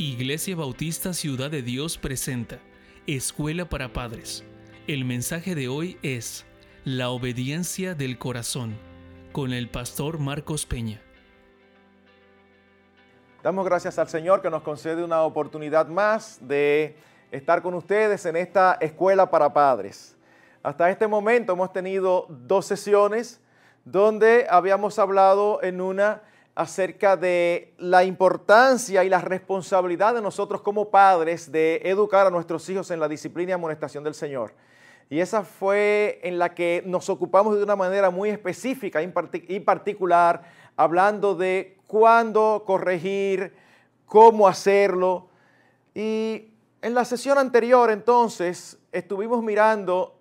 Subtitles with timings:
[0.00, 2.58] Iglesia Bautista Ciudad de Dios presenta
[3.06, 4.42] Escuela para Padres.
[4.86, 6.46] El mensaje de hoy es
[6.86, 8.78] La obediencia del corazón
[9.32, 11.02] con el pastor Marcos Peña.
[13.42, 16.96] Damos gracias al Señor que nos concede una oportunidad más de
[17.30, 20.16] estar con ustedes en esta Escuela para Padres.
[20.62, 23.38] Hasta este momento hemos tenido dos sesiones
[23.84, 26.22] donde habíamos hablado en una
[26.60, 32.68] acerca de la importancia y la responsabilidad de nosotros como padres de educar a nuestros
[32.68, 34.52] hijos en la disciplina y amonestación del Señor.
[35.08, 40.42] Y esa fue en la que nos ocupamos de una manera muy específica y particular,
[40.76, 43.54] hablando de cuándo corregir,
[44.04, 45.28] cómo hacerlo.
[45.94, 50.14] Y en la sesión anterior entonces estuvimos mirando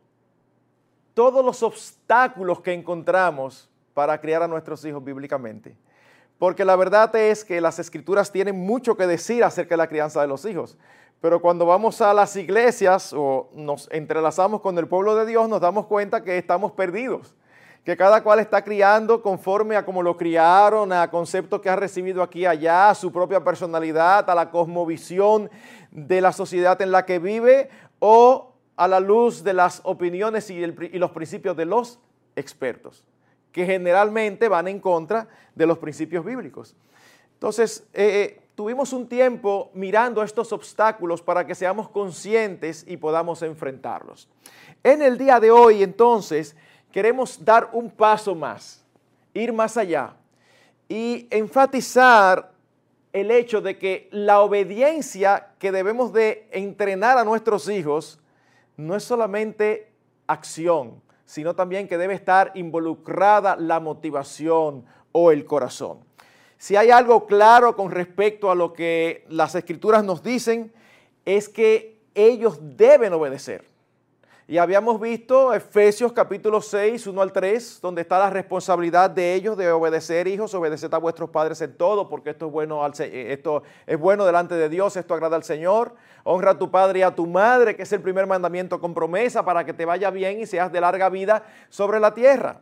[1.14, 5.76] todos los obstáculos que encontramos para criar a nuestros hijos bíblicamente.
[6.40, 10.22] Porque la verdad es que las escrituras tienen mucho que decir acerca de la crianza
[10.22, 10.78] de los hijos.
[11.20, 15.60] Pero cuando vamos a las iglesias o nos entrelazamos con el pueblo de Dios, nos
[15.60, 17.36] damos cuenta que estamos perdidos.
[17.84, 22.24] Que cada cual está criando conforme a cómo lo criaron, a conceptos que ha recibido
[22.24, 25.50] aquí y allá, a su propia personalidad, a la cosmovisión
[25.92, 30.66] de la sociedad en la que vive o a la luz de las opiniones y
[30.66, 32.00] los principios de los
[32.38, 33.04] expertos
[33.52, 36.76] que generalmente van en contra de los principios bíblicos.
[37.34, 43.42] Entonces, eh, eh, tuvimos un tiempo mirando estos obstáculos para que seamos conscientes y podamos
[43.42, 44.28] enfrentarlos.
[44.84, 46.56] En el día de hoy, entonces,
[46.92, 48.84] queremos dar un paso más,
[49.34, 50.16] ir más allá
[50.88, 52.52] y enfatizar
[53.14, 58.20] el hecho de que la obediencia que debemos de entrenar a nuestros hijos
[58.78, 59.92] no es solamente
[60.28, 66.00] acción, sino también que debe estar involucrada la motivación o el corazón.
[66.58, 70.74] Si hay algo claro con respecto a lo que las escrituras nos dicen,
[71.26, 73.64] es que ellos deben obedecer.
[74.50, 79.56] Y habíamos visto Efesios capítulo 6, 1 al 3, donde está la responsabilidad de ellos
[79.56, 83.62] de obedecer, hijos, obedeced a vuestros padres en todo, porque esto es bueno, eh, esto
[83.86, 85.94] es bueno delante de Dios, esto agrada al Señor.
[86.24, 89.46] Honra a tu padre y a tu madre, que es el primer mandamiento con promesa
[89.46, 92.62] para que te vaya bien y seas de larga vida sobre la tierra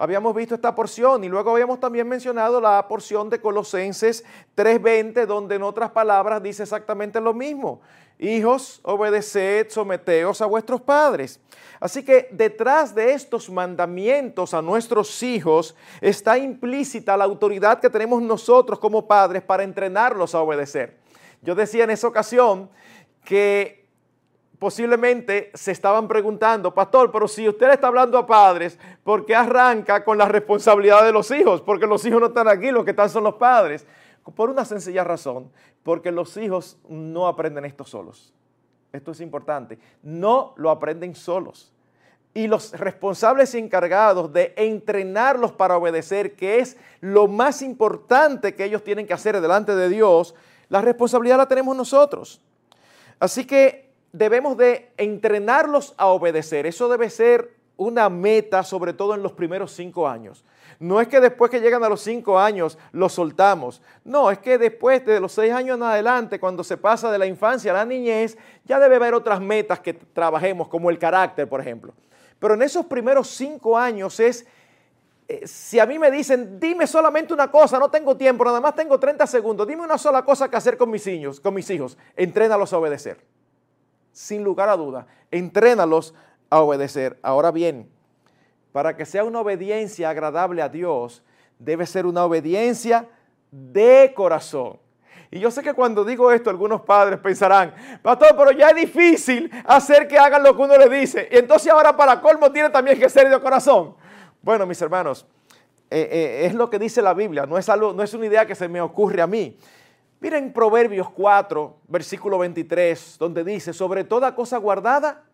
[0.00, 4.24] habíamos visto esta porción y luego habíamos también mencionado la porción de Colosenses
[4.54, 7.80] 3:20, donde en otras palabras dice exactamente lo mismo.
[8.18, 11.40] Hijos, obedeced, someteos a vuestros padres.
[11.80, 18.20] Así que detrás de estos mandamientos a nuestros hijos está implícita la autoridad que tenemos
[18.20, 20.98] nosotros como padres para entrenarlos a obedecer.
[21.42, 22.68] Yo decía en esa ocasión
[23.24, 23.86] que
[24.58, 30.04] posiblemente se estaban preguntando, pastor, pero si usted está hablando a padres, ¿por qué arranca
[30.04, 31.60] con la responsabilidad de los hijos?
[31.60, 33.86] Porque los hijos no están aquí, los que están son los padres.
[34.34, 35.50] Por una sencilla razón,
[35.88, 38.34] porque los hijos no aprenden esto solos.
[38.92, 39.78] Esto es importante.
[40.02, 41.72] No lo aprenden solos.
[42.34, 48.64] Y los responsables y encargados de entrenarlos para obedecer, que es lo más importante que
[48.64, 50.34] ellos tienen que hacer delante de Dios,
[50.68, 52.42] la responsabilidad la tenemos nosotros.
[53.18, 56.66] Así que debemos de entrenarlos a obedecer.
[56.66, 60.44] Eso debe ser una meta, sobre todo en los primeros cinco años.
[60.80, 63.82] No es que después que llegan a los cinco años los soltamos.
[64.04, 67.26] No, es que después de los seis años en adelante, cuando se pasa de la
[67.26, 71.60] infancia a la niñez, ya debe haber otras metas que trabajemos, como el carácter, por
[71.60, 71.94] ejemplo.
[72.38, 74.46] Pero en esos primeros cinco años es,
[75.26, 78.76] eh, si a mí me dicen, dime solamente una cosa, no tengo tiempo, nada más
[78.76, 81.98] tengo 30 segundos, dime una sola cosa que hacer con mis hijos, con mis hijos,
[82.14, 83.24] entrénalos a obedecer.
[84.12, 86.14] Sin lugar a duda, entrénalos
[86.50, 87.18] a obedecer.
[87.22, 87.90] Ahora bien,
[88.78, 91.20] para que sea una obediencia agradable a Dios,
[91.58, 93.08] debe ser una obediencia
[93.50, 94.78] de corazón.
[95.32, 99.50] Y yo sé que cuando digo esto, algunos padres pensarán, pastor, pero ya es difícil
[99.64, 101.28] hacer que hagan lo que uno le dice.
[101.28, 103.96] Y entonces ahora para colmo tiene también que ser de corazón.
[104.42, 105.26] Bueno, mis hermanos,
[105.90, 108.46] eh, eh, es lo que dice la Biblia, no es, algo, no es una idea
[108.46, 109.58] que se me ocurre a mí.
[110.20, 115.24] Miren Proverbios 4, versículo 23, donde dice, sobre toda cosa guardada,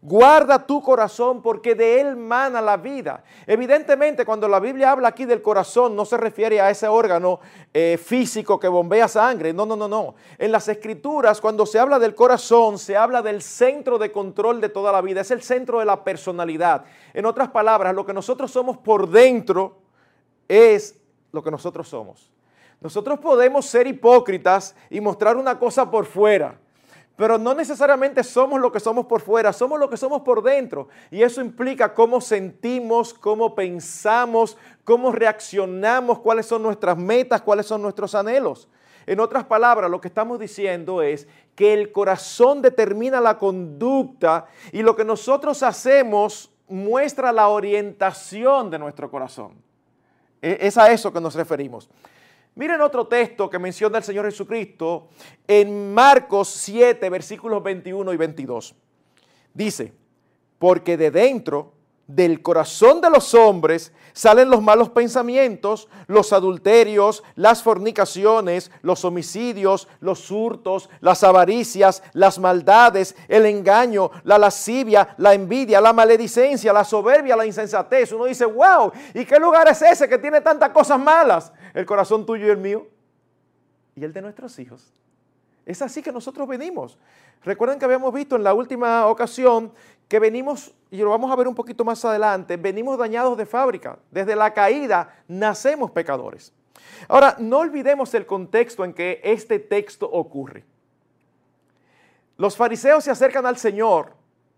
[0.00, 3.24] Guarda tu corazón porque de él mana la vida.
[3.48, 7.40] Evidentemente, cuando la Biblia habla aquí del corazón, no se refiere a ese órgano
[7.74, 9.52] eh, físico que bombea sangre.
[9.52, 10.14] No, no, no, no.
[10.38, 14.68] En las escrituras, cuando se habla del corazón, se habla del centro de control de
[14.68, 15.22] toda la vida.
[15.22, 16.84] Es el centro de la personalidad.
[17.12, 19.78] En otras palabras, lo que nosotros somos por dentro
[20.46, 20.96] es
[21.32, 22.30] lo que nosotros somos.
[22.80, 26.56] Nosotros podemos ser hipócritas y mostrar una cosa por fuera
[27.18, 30.86] pero no necesariamente somos lo que somos por fuera, somos lo que somos por dentro.
[31.10, 37.82] Y eso implica cómo sentimos, cómo pensamos, cómo reaccionamos, cuáles son nuestras metas, cuáles son
[37.82, 38.68] nuestros anhelos.
[39.04, 41.26] En otras palabras, lo que estamos diciendo es
[41.56, 48.78] que el corazón determina la conducta y lo que nosotros hacemos muestra la orientación de
[48.78, 49.54] nuestro corazón.
[50.40, 51.90] E, es a eso que nos referimos.
[52.58, 55.10] Miren otro texto que menciona el Señor Jesucristo
[55.46, 58.74] en Marcos 7, versículos 21 y 22.
[59.54, 59.92] Dice,
[60.58, 61.74] porque de dentro
[62.08, 69.86] del corazón de los hombres salen los malos pensamientos, los adulterios, las fornicaciones, los homicidios,
[70.00, 76.82] los hurtos, las avaricias, las maldades, el engaño, la lascivia, la envidia, la maledicencia, la
[76.82, 78.10] soberbia, la insensatez.
[78.10, 81.52] Uno dice, wow, ¿y qué lugar es ese que tiene tantas cosas malas?
[81.78, 82.88] El corazón tuyo y el mío
[83.94, 84.92] y el de nuestros hijos.
[85.64, 86.98] Es así que nosotros venimos.
[87.44, 89.72] Recuerden que habíamos visto en la última ocasión
[90.08, 93.96] que venimos, y lo vamos a ver un poquito más adelante, venimos dañados de fábrica.
[94.10, 96.52] Desde la caída nacemos pecadores.
[97.06, 100.64] Ahora, no olvidemos el contexto en que este texto ocurre.
[102.38, 104.14] Los fariseos se acercan al Señor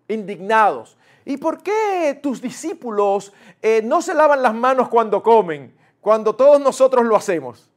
[0.08, 0.96] indignados.
[1.26, 3.30] ¿Y por qué tus discípulos
[3.60, 7.70] eh, no se lavan las manos cuando comen, cuando todos nosotros lo hacemos?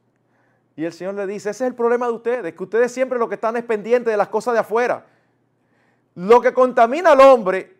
[0.76, 3.28] Y el Señor le dice, ese es el problema de ustedes, que ustedes siempre lo
[3.28, 5.06] que están es pendientes de las cosas de afuera.
[6.14, 7.76] Lo que contamina al hombre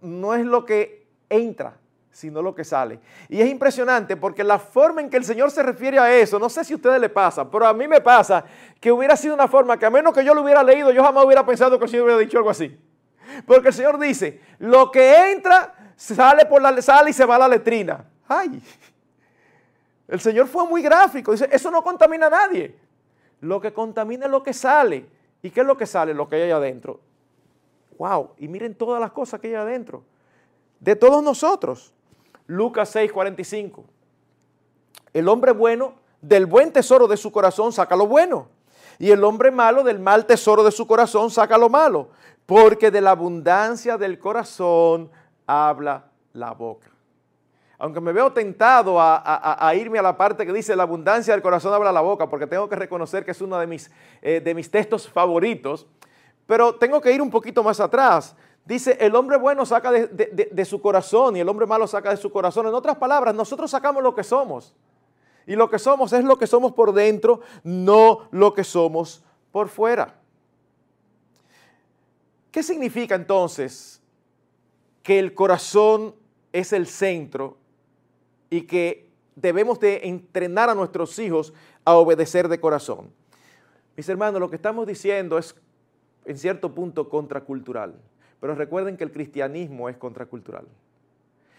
[0.00, 1.74] no es lo que entra,
[2.10, 2.98] sino lo que sale.
[3.28, 6.48] Y es impresionante porque la forma en que el Señor se refiere a eso, no
[6.48, 8.44] sé si a ustedes le pasa, pero a mí me pasa
[8.80, 11.24] que hubiera sido una forma que a menos que yo lo hubiera leído, yo jamás
[11.24, 12.78] hubiera pensado que el Señor hubiera dicho algo así.
[13.46, 17.40] Porque el Señor dice, lo que entra sale por la sale y se va a
[17.40, 18.04] la letrina.
[18.26, 18.62] Ay.
[20.10, 22.76] El Señor fue muy gráfico, dice, eso no contamina a nadie.
[23.40, 25.06] Lo que contamina es lo que sale.
[25.40, 26.12] ¿Y qué es lo que sale?
[26.12, 26.98] Lo que hay adentro.
[27.96, 30.02] Wow, y miren todas las cosas que hay adentro.
[30.80, 31.94] De todos nosotros.
[32.48, 33.84] Lucas 6, 45.
[35.12, 38.48] El hombre bueno del buen tesoro de su corazón saca lo bueno.
[38.98, 42.08] Y el hombre malo del mal tesoro de su corazón saca lo malo.
[42.46, 45.08] Porque de la abundancia del corazón
[45.46, 46.89] habla la boca.
[47.80, 51.72] Aunque me veo tentado a, irme a la parte que dice la abundancia del corazón
[51.72, 53.90] habla la boca, porque tengo que reconocer que es uno de mis,
[54.20, 55.86] eh, de mis textos favoritos.
[56.46, 58.36] Pero tengo que ir un poquito más atrás.
[58.66, 62.30] Dice, el hombre bueno saca de, su corazón y el hombre malo saca de su
[62.30, 62.66] corazón.
[62.66, 64.74] En otras palabras, nosotros sacamos lo que somos.
[65.46, 69.70] Y lo que somos es lo que somos por dentro, no lo que somos por
[69.70, 70.16] fuera.
[72.52, 74.02] ¿Qué significa entonces
[75.02, 76.14] que el corazón
[76.52, 77.56] es el centro
[78.50, 81.54] y que debemos de entrenar a nuestros hijos
[81.84, 83.10] a obedecer de corazón?
[83.96, 85.54] Mis hermanos, lo que estamos diciendo es
[86.24, 87.94] en cierto punto contracultural.
[88.40, 90.66] Pero recuerden que el cristianismo es contracultural.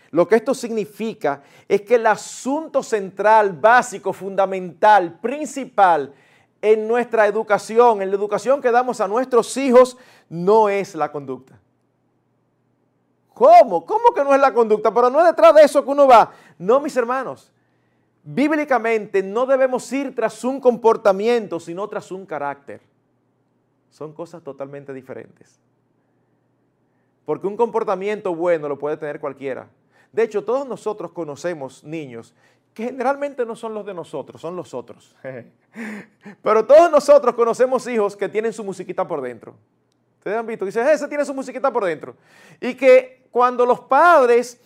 [0.09, 6.13] Lo que esto significa es que el asunto central, básico, fundamental, principal
[6.61, 9.97] en nuestra educación, en la educación que damos a nuestros hijos,
[10.29, 11.59] no es la conducta.
[13.33, 13.85] ¿Cómo?
[13.85, 14.93] ¿Cómo que no es la conducta?
[14.93, 16.31] Pero no es detrás de eso que uno va.
[16.61, 17.51] No, mis hermanos.
[18.23, 22.81] Bíblicamente no debemos ir tras un comportamiento, sino tras un carácter
[23.89, 25.59] son cosas totalmente diferentes.
[27.25, 29.69] Porque un comportamiento bueno lo puede tener cualquiera.
[30.11, 32.35] De hecho, todos nosotros conocemos niños
[32.75, 35.15] que generalmente no son los de nosotros, son los otros.
[36.43, 39.55] Pero todos nosotros conocemos hijos que tienen su musiquita por dentro.
[40.19, 42.15] Ustedes han visto, dicen, ese tiene su musiquita por dentro.
[42.59, 44.61] Y que cuando los padres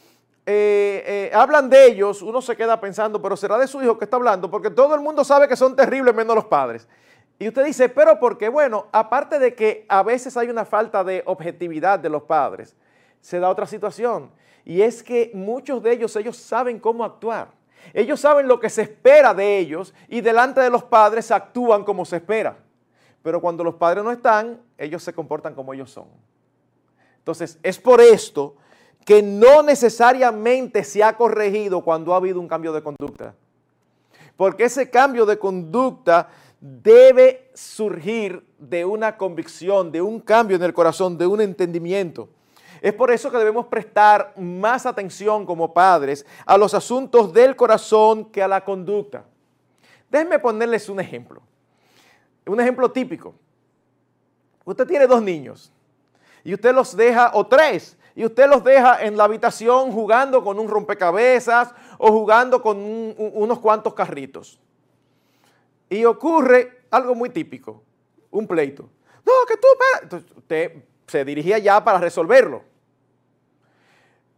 [0.47, 4.05] eh, eh, hablan de ellos, uno se queda pensando, pero será de su hijo que
[4.05, 6.87] está hablando, porque todo el mundo sabe que son terribles menos los padres.
[7.39, 8.47] Y usted dice, pero ¿por qué?
[8.47, 12.75] Bueno, aparte de que a veces hay una falta de objetividad de los padres,
[13.21, 14.29] se da otra situación.
[14.63, 17.49] Y es que muchos de ellos, ellos saben cómo actuar.
[17.93, 22.05] Ellos saben lo que se espera de ellos y delante de los padres actúan como
[22.05, 22.57] se espera.
[23.21, 26.07] Pero cuando los padres no están, ellos se comportan como ellos son.
[27.17, 28.55] Entonces, es por esto
[29.05, 33.35] que no necesariamente se ha corregido cuando ha habido un cambio de conducta.
[34.35, 36.27] Porque ese cambio de conducta
[36.59, 42.27] debe surgir de una convicción, de un cambio en el corazón, de un entendimiento.
[42.81, 48.25] Es por eso que debemos prestar más atención como padres a los asuntos del corazón
[48.25, 49.25] que a la conducta.
[50.09, 51.41] Déjenme ponerles un ejemplo.
[52.45, 53.35] Un ejemplo típico.
[54.65, 55.71] Usted tiene dos niños
[56.43, 60.57] y usted los deja, o tres, y usted los deja en la habitación jugando con
[60.57, 64.57] un rompecabezas o jugando con unos cuantos carritos.
[65.89, 67.83] Y ocurre algo muy típico,
[68.31, 68.89] un pleito.
[69.25, 69.67] No, que tú,
[70.01, 72.63] Entonces, usted se dirigía ya para resolverlo.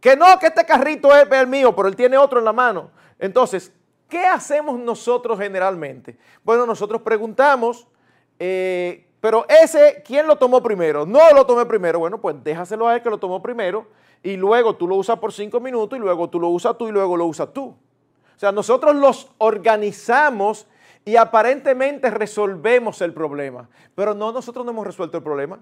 [0.00, 2.90] Que no, que este carrito es el mío, pero él tiene otro en la mano.
[3.18, 3.72] Entonces,
[4.08, 6.18] ¿qué hacemos nosotros generalmente?
[6.42, 7.86] Bueno, nosotros preguntamos,
[8.38, 11.04] eh, pero ese, ¿quién lo tomó primero?
[11.04, 11.98] No lo tomé primero.
[11.98, 13.86] Bueno, pues déjaselo a él que lo tomó primero
[14.22, 16.92] y luego tú lo usas por cinco minutos y luego tú lo usas tú y
[16.92, 17.64] luego lo usas tú.
[17.64, 20.66] O sea, nosotros los organizamos
[21.04, 25.58] y aparentemente resolvemos el problema, pero no, nosotros no hemos resuelto el problema,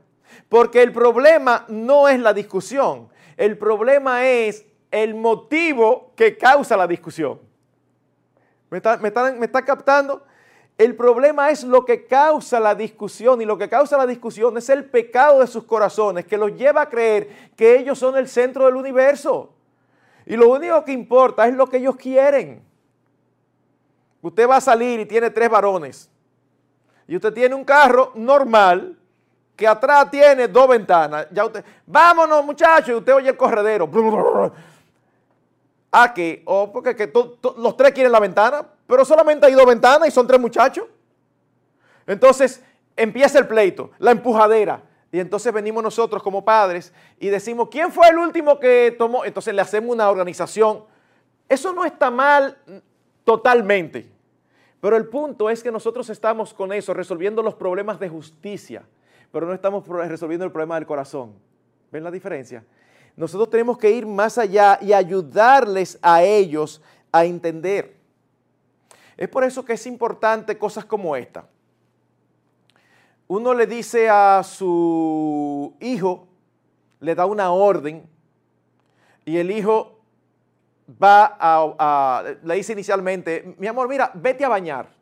[0.49, 6.87] porque el problema no es la discusión, el problema es el motivo que causa la
[6.87, 7.39] discusión.
[8.71, 10.25] ¿Me está, me captando?
[10.79, 14.69] El problema es lo que causa la discusión y lo que causa la discusión es
[14.69, 18.67] el pecado de sus corazones que los lleva a creer que ellos son el centro
[18.67, 19.55] del universo.
[20.27, 22.63] Y lo único que importa es lo que ellos quieren.
[24.21, 26.11] Usted va a salir y tiene tres varones.
[27.09, 28.99] Y usted tiene un carro normal
[29.55, 31.27] que atrás tiene dos ventanas.
[31.31, 33.89] Ya usted, vámonos muchachos, y usted oye el corredero.
[35.99, 36.43] ¿A qué?
[36.45, 37.11] O porque que
[37.57, 40.85] los tres quieren la ventana, pero solamente hay dos ventanas y son tres muchachos.
[42.07, 42.63] Entonces
[42.95, 44.83] empieza el pleito, la empujadera.
[45.11, 49.25] Y entonces venimos nosotros como padres y decimos, ¿quién fue el último que tomó?
[49.25, 50.85] Entonces le hacemos una organización.
[51.49, 52.59] Eso no está mal
[53.25, 54.07] totalmente.
[54.83, 58.83] Pero el punto es que nosotros estamos con eso, resolviendo los problemas de justicia,
[59.33, 61.33] pero no estamos resolviendo el problema del corazón.
[61.91, 62.63] ¿Ven la diferencia?
[63.17, 67.97] Nosotros tenemos que ir más allá y ayudarles a ellos a entender.
[69.17, 71.49] Es por eso que es importante cosas como esta.
[73.27, 76.29] Uno le dice a su hijo,
[77.01, 78.09] le da una orden,
[79.25, 79.99] y el hijo
[81.03, 84.95] va a, le dice inicialmente, mi amor, mira, vete a bañar.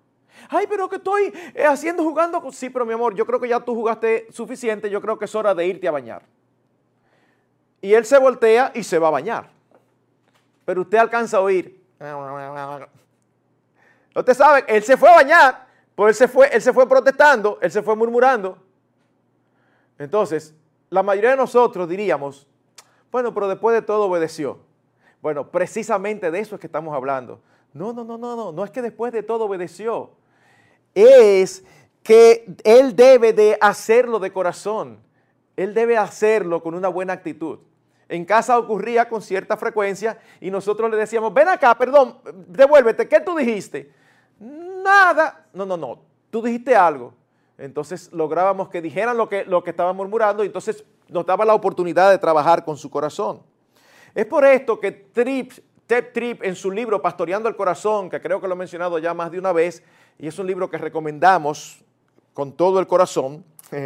[0.48, 2.50] Ay, pero que estoy eh, haciendo jugando.
[2.52, 5.34] Sí, pero mi amor, yo creo que ya tú jugaste suficiente, yo creo que es
[5.34, 6.22] hora de irte a bañar.
[7.84, 9.50] Y él se voltea y se va a bañar.
[10.64, 11.84] Pero usted alcanza a oír.
[14.16, 17.58] Usted sabe, él se fue a bañar, pues él se fue, él se fue protestando,
[17.60, 18.56] él se fue murmurando.
[19.98, 20.54] Entonces,
[20.88, 22.46] la mayoría de nosotros diríamos,
[23.12, 24.60] bueno, pero después de todo obedeció.
[25.20, 27.42] Bueno, precisamente de eso es que estamos hablando.
[27.74, 30.12] No, no, no, no, no, no es que después de todo obedeció.
[30.94, 31.62] Es
[32.02, 35.00] que él debe de hacerlo de corazón.
[35.54, 37.58] Él debe hacerlo con una buena actitud.
[38.14, 43.20] En casa ocurría con cierta frecuencia y nosotros le decíamos, ven acá, perdón, devuélvete, ¿qué
[43.20, 43.92] tú dijiste?
[44.38, 45.46] Nada.
[45.52, 47.12] No, no, no, tú dijiste algo.
[47.58, 51.54] Entonces lográbamos que dijeran lo que, lo que estaban murmurando y entonces nos daba la
[51.54, 53.42] oportunidad de trabajar con su corazón.
[54.14, 55.52] Es por esto que Trip,
[55.88, 59.12] Ted Tripp en su libro Pastoreando el Corazón, que creo que lo he mencionado ya
[59.12, 59.82] más de una vez,
[60.18, 61.84] y es un libro que recomendamos
[62.32, 63.44] con todo el corazón,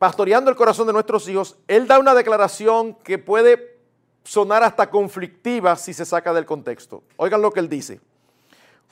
[0.00, 3.76] pastoreando el corazón de nuestros hijos, él da una declaración que puede
[4.24, 7.02] sonar hasta conflictiva si se saca del contexto.
[7.18, 8.00] Oigan lo que él dice.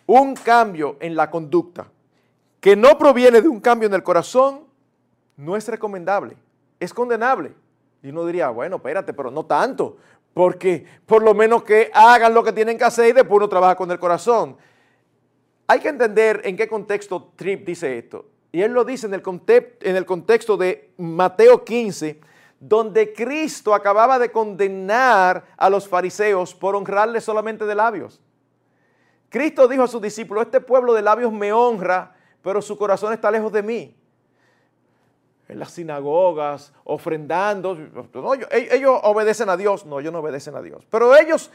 [0.05, 1.87] Un cambio en la conducta
[2.61, 4.65] que no proviene de un cambio en el corazón
[5.39, 6.37] no es recomendable,
[6.79, 7.55] es condenable.
[8.03, 9.97] Y uno diría, bueno, espérate, pero no tanto,
[10.35, 13.77] porque por lo menos que hagan lo que tienen que hacer y después uno trabaja
[13.77, 14.59] con el corazón.
[15.69, 18.27] Hay que entender en qué contexto Tripp dice esto.
[18.51, 19.23] Y él lo dice en el,
[20.07, 22.21] contexto de Mateo 15,
[22.59, 28.21] donde Cristo acababa de condenar a los fariseos por honrarles solamente de labios.
[29.29, 33.31] Cristo dijo a sus discípulos, este pueblo de labios me honra, pero su corazón está
[33.31, 33.95] lejos de mí.
[35.47, 37.77] En las sinagogas, ofrendando.
[38.51, 39.87] ellos obedecen a Dios.
[39.87, 40.87] No, ellos no obedecen a Dios.
[40.91, 41.51] Pero ellos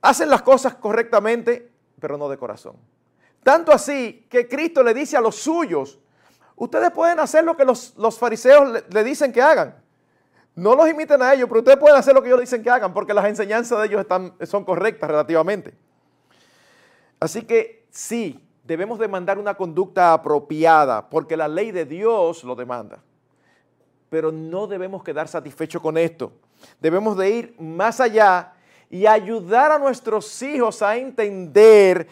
[0.00, 1.70] hacen las cosas correctamente,
[2.00, 2.76] pero no de corazón.
[3.46, 6.00] Tanto así que Cristo le dice a los suyos,
[6.56, 9.76] ustedes pueden hacer lo que los, fariseos le, dicen que hagan.
[10.56, 12.92] No los imiten a ellos, pero ustedes pueden hacer lo que ellos dicen que hagan,
[12.92, 15.74] porque las enseñanzas de ellos están, son correctas relativamente.
[17.20, 22.98] Así que sí, debemos demandar una conducta apropiada, porque la ley de Dios lo demanda.
[24.10, 26.32] Pero no debemos quedar satisfechos con esto.
[26.80, 28.54] Debemos de ir más allá
[28.90, 32.08] y ayudar a nuestros hijos a entender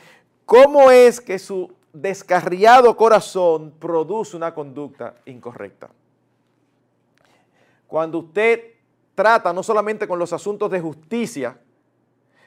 [0.47, 5.91] ¿Cómo es que su descarriado corazón produce una conducta incorrecta?
[7.87, 8.75] Cuando usted
[9.15, 11.59] trata no solamente con los asuntos de justicia,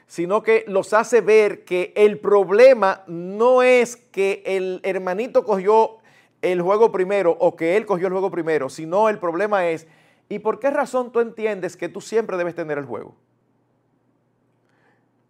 [0.06, 5.98] sino que los hace ver que el problema no es que el hermanito cogió
[6.40, 9.86] el juego primero o que él cogió el juego primero, sino el problema es,
[10.28, 13.16] ¿y por qué razón tú entiendes que tú siempre debes tener el juego?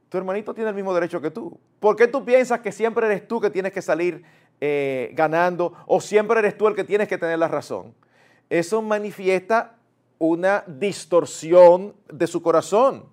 [0.08, 1.58] Tu hermanito tiene el mismo derecho que tú.
[1.80, 4.24] ¿Por qué tú piensas que siempre eres tú que tienes que salir
[4.60, 7.94] eh, ganando o siempre eres tú el que tienes que tener la razón?
[8.50, 9.76] eso manifiesta
[10.18, 13.04] una distorsión de su corazón.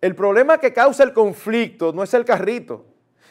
[0.00, 2.84] El problema que causa el conflicto no es el carrito,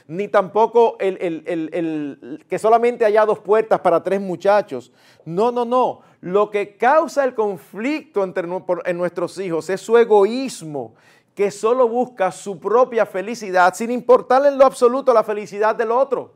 [0.07, 4.91] ni tampoco el, que solamente haya dos puertas para tres muchachos.
[5.25, 6.01] No, no, no.
[6.21, 8.47] Lo que causa el conflicto entre,
[8.85, 10.95] en nuestros hijos es su egoísmo,
[11.36, 16.34] que solo busca su propia felicidad, sin importarle en lo absoluto la felicidad del otro.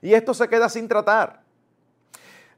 [0.00, 1.42] Y esto se queda sin tratar.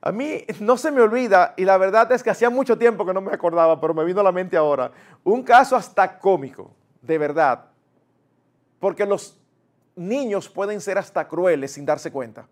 [0.01, 3.15] A mí no se me olvida, y la verdad es que hacía mucho tiempo que
[3.15, 4.91] no me acordaba, pero me vino a la mente ahora,
[5.23, 7.67] un caso hasta cómico, de verdad,
[8.79, 9.41] porque los
[9.97, 12.47] niños pueden ser hasta crueles sin darse cuenta,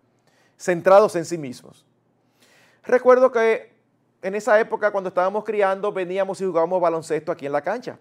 [0.57, 1.85] centrados en sí mismos.
[2.83, 3.71] Recuerdo que
[4.23, 7.99] en esa época cuando estábamos criando veníamos y jugábamos baloncesto aquí en la cancha.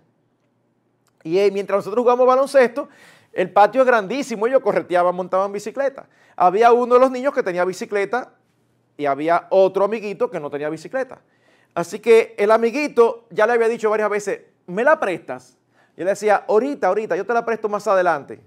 [1.24, 2.88] Y eh, mientras nosotros jugábamos baloncesto,
[3.32, 6.08] el patio es grandísimo, ellos correteaban, montaban bicicleta.
[6.36, 8.34] Había uno de los niños que tenía bicicleta
[8.96, 11.20] y había otro amiguito que no tenía bicicleta.
[11.74, 15.56] Así que el amiguito ya le había dicho varias veces, ¿me la prestas?
[15.96, 18.40] Y él decía, ahorita, ahorita, yo te la presto más adelante.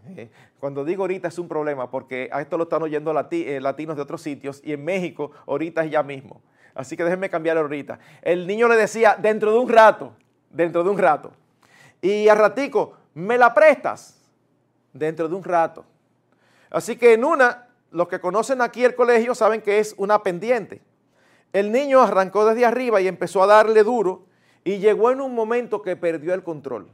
[0.60, 4.01] Cuando digo ahorita es un problema porque a esto lo están oyendo eh, latinos de
[4.01, 6.41] otros sitios y en México ahorita es ya mismo.
[6.74, 8.00] Así que déjenme cambiar ahorita.
[8.22, 10.13] El niño le decía, dentro de un rato,
[10.50, 11.32] dentro de un rato.
[12.05, 14.15] Y a ratico, ¿me la prestas?
[14.93, 15.83] Dentro de un rato.
[16.69, 20.83] Así que en una, los que conocen aquí el colegio saben que es una pendiente.
[21.51, 24.27] El niño arrancó desde arriba y empezó a darle duro
[24.63, 26.88] y llegó en un momento que perdió el control.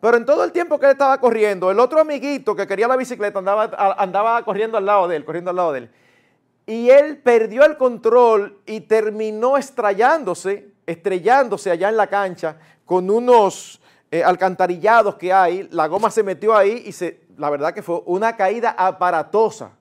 [0.00, 2.96] Pero en todo el tiempo que él estaba corriendo, el otro amiguito que quería la
[2.96, 3.64] bicicleta andaba,
[3.98, 5.90] andaba corriendo al lado de él, corriendo al lado de él.
[6.64, 12.56] Y él perdió el control y terminó estrellándose, estrellándose allá en la cancha
[12.86, 13.82] con unos
[14.16, 15.68] eh, alcantarillados que hay.
[15.72, 19.72] La goma se metió ahí y se, la verdad que fue una caída aparatosa.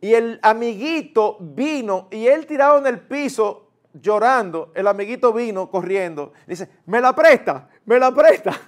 [0.00, 4.72] Y el amiguito vino y él tirado en el piso llorando.
[4.74, 6.32] El amiguito vino corriendo.
[6.46, 7.68] Dice, ¿me la presta?
[7.84, 8.60] ¿Me la presta?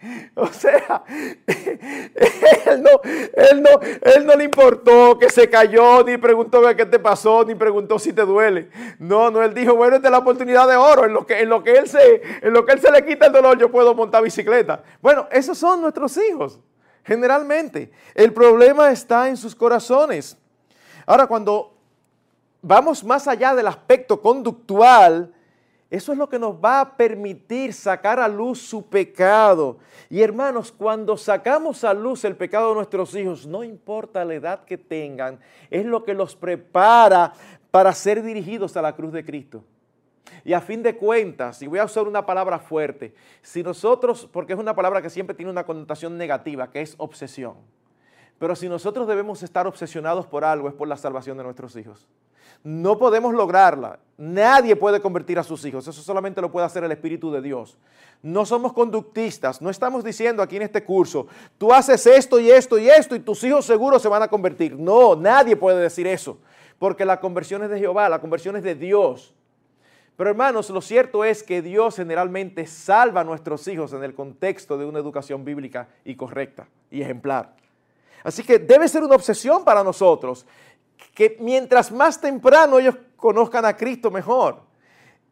[0.34, 1.02] O sea,
[1.46, 3.70] él no, él, no,
[4.02, 8.12] él no le importó que se cayó, ni preguntó qué te pasó, ni preguntó si
[8.12, 8.70] te duele.
[8.98, 11.04] No, no, él dijo, bueno, esta es la oportunidad de oro.
[11.04, 13.26] En lo que, en lo que, él, se, en lo que él se le quita
[13.26, 14.82] el dolor, yo puedo montar bicicleta.
[15.00, 16.60] Bueno, esos son nuestros hijos,
[17.04, 17.90] generalmente.
[18.14, 20.36] El problema está en sus corazones.
[21.06, 21.74] Ahora, cuando
[22.62, 25.32] vamos más allá del aspecto conductual,
[25.90, 29.78] eso es lo que nos va a permitir sacar a luz su pecado.
[30.10, 34.64] Y hermanos, cuando sacamos a luz el pecado de nuestros hijos, no importa la edad
[34.64, 37.32] que tengan, es lo que los prepara
[37.70, 39.64] para ser dirigidos a la cruz de Cristo.
[40.44, 44.52] Y a fin de cuentas, y voy a usar una palabra fuerte, si nosotros, porque
[44.52, 47.54] es una palabra que siempre tiene una connotación negativa, que es obsesión,
[48.38, 52.06] pero si nosotros debemos estar obsesionados por algo, es por la salvación de nuestros hijos.
[52.62, 53.98] No podemos lograrla.
[54.16, 55.86] Nadie puede convertir a sus hijos.
[55.86, 57.78] Eso solamente lo puede hacer el Espíritu de Dios.
[58.22, 59.62] No somos conductistas.
[59.62, 63.20] No estamos diciendo aquí en este curso, tú haces esto y esto y esto y
[63.20, 64.76] tus hijos seguro se van a convertir.
[64.76, 66.38] No, nadie puede decir eso.
[66.78, 69.34] Porque la conversión es de Jehová, la conversión es de Dios.
[70.16, 74.76] Pero hermanos, lo cierto es que Dios generalmente salva a nuestros hijos en el contexto
[74.76, 77.54] de una educación bíblica y correcta y ejemplar.
[78.22, 80.46] Así que debe ser una obsesión para nosotros
[81.14, 84.60] que mientras más temprano ellos conozcan a Cristo mejor.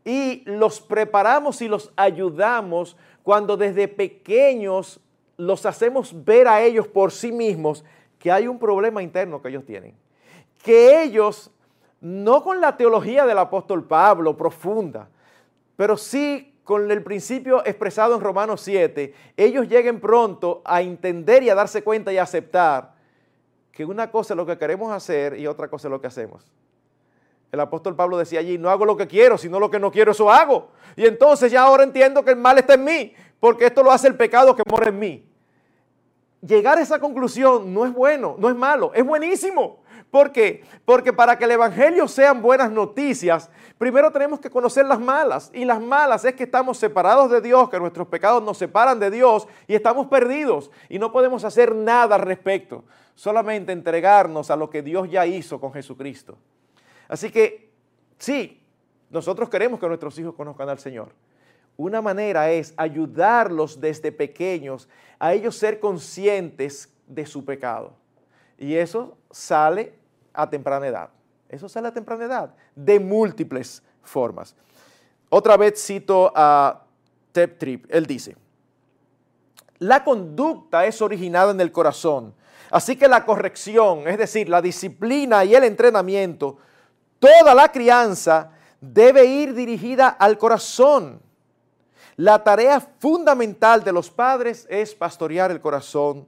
[0.05, 5.01] Y los preparamos y los ayudamos cuando desde pequeños
[5.37, 7.85] los hacemos ver a ellos por sí mismos
[8.19, 9.95] que hay un problema interno que ellos tienen.
[10.63, 11.51] Que ellos,
[12.01, 15.09] no con la teología del apóstol Pablo profunda,
[15.77, 21.49] pero sí con el principio expresado en Romanos 7, ellos lleguen pronto a entender y
[21.49, 22.97] a darse cuenta y a aceptar
[23.71, 26.51] que una cosa es lo que queremos hacer y otra cosa es lo que hacemos.
[27.53, 30.11] El apóstol Pablo decía allí, no hago lo que quiero, sino lo que no quiero,
[30.11, 30.73] eso hago.
[30.97, 34.09] Y entonces ya ahora entiendo que el mal está en mí, porque esto lo hace
[34.09, 35.25] el pecado que mora en mí.
[36.41, 39.85] Llegar a esa conclusión no es bueno, no es malo, es buenísimo.
[40.11, 40.65] ¿Por qué?
[40.85, 45.51] Porque para que el Evangelio sean buenas noticias, primero tenemos que conocer las malas.
[45.53, 49.11] Y las malas es que estamos separados de Dios, que nuestros pecados nos separan de
[49.11, 52.85] Dios y estamos perdidos y no podemos hacer nada al respecto
[53.17, 56.39] solamente entregarnos a lo que Dios ya hizo con Jesucristo.
[57.09, 57.73] Así que
[58.19, 58.63] sí,
[59.11, 61.09] nosotros queremos que nuestros hijos conozcan al Señor.
[61.77, 67.95] Una manera es ayudarlos desde pequeños a ellos ser conscientes de su pecado.
[68.59, 69.95] Y eso sale
[70.33, 71.11] a temprana edad.
[71.49, 74.55] Eso sale a temprana edad, de múltiples formas.
[75.29, 76.85] Otra vez cito a
[77.33, 77.87] Tep Trip.
[77.89, 78.37] Él dice,
[79.79, 82.35] la conducta es originada en el corazón
[82.71, 86.59] Así que la corrección, es decir, la disciplina y el entrenamiento,
[87.19, 91.21] toda la crianza debe ir dirigida al corazón.
[92.17, 96.27] La tarea fundamental de los padres es pastorear el corazón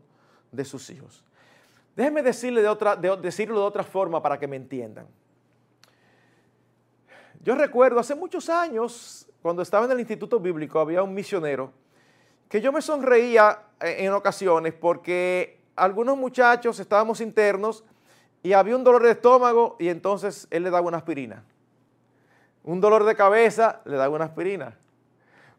[0.52, 1.24] de sus hijos.
[1.98, 5.08] Déjenme decirle de otra, decirlo de otra forma para que me entiendan.
[7.42, 11.72] Yo recuerdo hace muchos años, cuando estaba en el Instituto Bíblico, había un misionero
[12.48, 17.82] que yo me sonreía en ocasiones porque algunos muchachos estábamos internos
[18.44, 21.42] y había un dolor de estómago y entonces él le daba una aspirina.
[22.62, 24.78] Un dolor de cabeza, le daba una aspirina.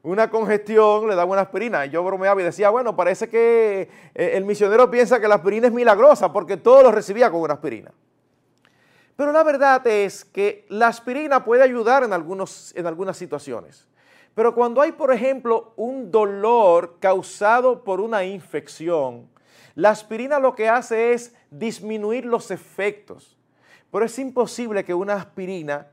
[0.02, 1.86] Una congestión, le daba una aspirina.
[1.86, 5.74] Yo bromeaba y decía, bueno, parece que eh, el misionero piensa que la aspirina es
[5.74, 7.92] milagrosa porque todo lo recibía con una aspirina.
[9.18, 13.86] Pero la verdad es que la aspirina puede ayudar en, algunos, en algunas situaciones.
[14.34, 19.28] Pero cuando hay, por ejemplo, un dolor causado por una infección,
[19.76, 23.36] la aspirina lo que hace es disminuir los efectos.
[23.92, 25.88] Pero es imposible que una aspirina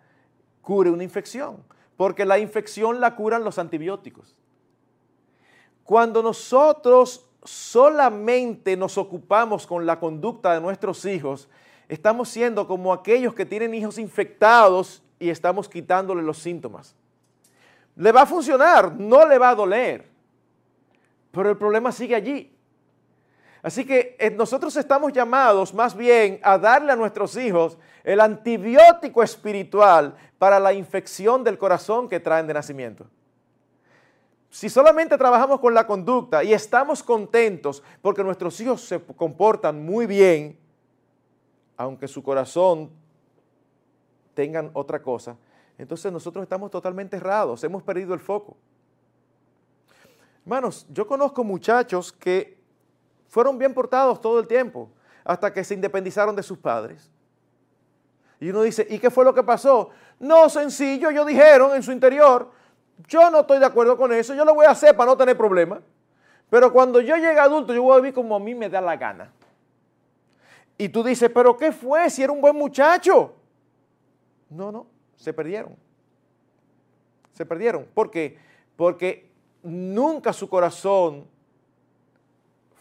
[0.62, 1.64] cure una infección,
[1.96, 4.36] porque la infección la curan los antibióticos.
[5.84, 11.48] Cuando nosotros solamente nos ocupamos con la conducta de nuestros hijos,
[11.88, 16.94] estamos siendo como aquellos que tienen hijos infectados y estamos quitándole los síntomas.
[17.94, 20.08] Le va a funcionar, no le va a doler,
[21.30, 22.55] pero el problema sigue allí.
[23.66, 29.24] Así que eh, nosotros estamos llamados más bien a darle a nuestros hijos el antibiótico
[29.24, 33.06] espiritual para la infección del corazón que traen de nacimiento.
[34.50, 40.06] Si solamente trabajamos con la conducta y estamos contentos porque nuestros hijos se comportan muy
[40.06, 40.56] bien,
[41.76, 42.88] aunque su corazón
[44.34, 45.36] tengan otra cosa,
[45.76, 48.56] entonces nosotros estamos totalmente errados, hemos perdido el foco.
[50.44, 52.55] Hermanos, yo conozco muchachos que
[53.28, 54.90] fueron bien portados todo el tiempo
[55.24, 57.10] hasta que se independizaron de sus padres.
[58.38, 59.90] Y uno dice, ¿y qué fue lo que pasó?
[60.20, 62.50] No, sencillo, ellos dijeron en su interior,
[63.08, 65.36] yo no estoy de acuerdo con eso, yo lo voy a hacer para no tener
[65.36, 65.80] problemas.
[66.48, 68.96] Pero cuando yo llegue adulto, yo voy a vivir como a mí me da la
[68.96, 69.32] gana.
[70.78, 73.34] Y tú dices, ¿pero qué fue si era un buen muchacho?
[74.50, 74.86] No, no,
[75.16, 75.74] se perdieron.
[77.32, 77.86] Se perdieron.
[77.92, 78.38] ¿Por qué?
[78.76, 79.30] Porque
[79.62, 81.26] nunca su corazón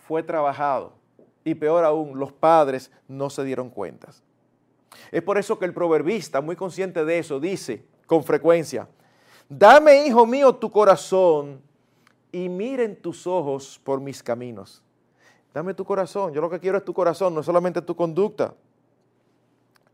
[0.07, 0.93] fue trabajado.
[1.43, 4.23] Y peor aún, los padres no se dieron cuentas.
[5.11, 8.87] Es por eso que el proverbista, muy consciente de eso, dice con frecuencia,
[9.49, 11.61] dame, hijo mío, tu corazón
[12.31, 14.81] y miren tus ojos por mis caminos.
[15.53, 18.53] Dame tu corazón, yo lo que quiero es tu corazón, no solamente tu conducta.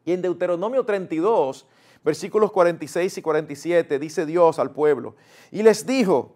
[0.03, 1.67] Y en Deuteronomio 32,
[2.03, 5.15] versículos 46 y 47, dice Dios al pueblo,
[5.51, 6.35] y les dijo,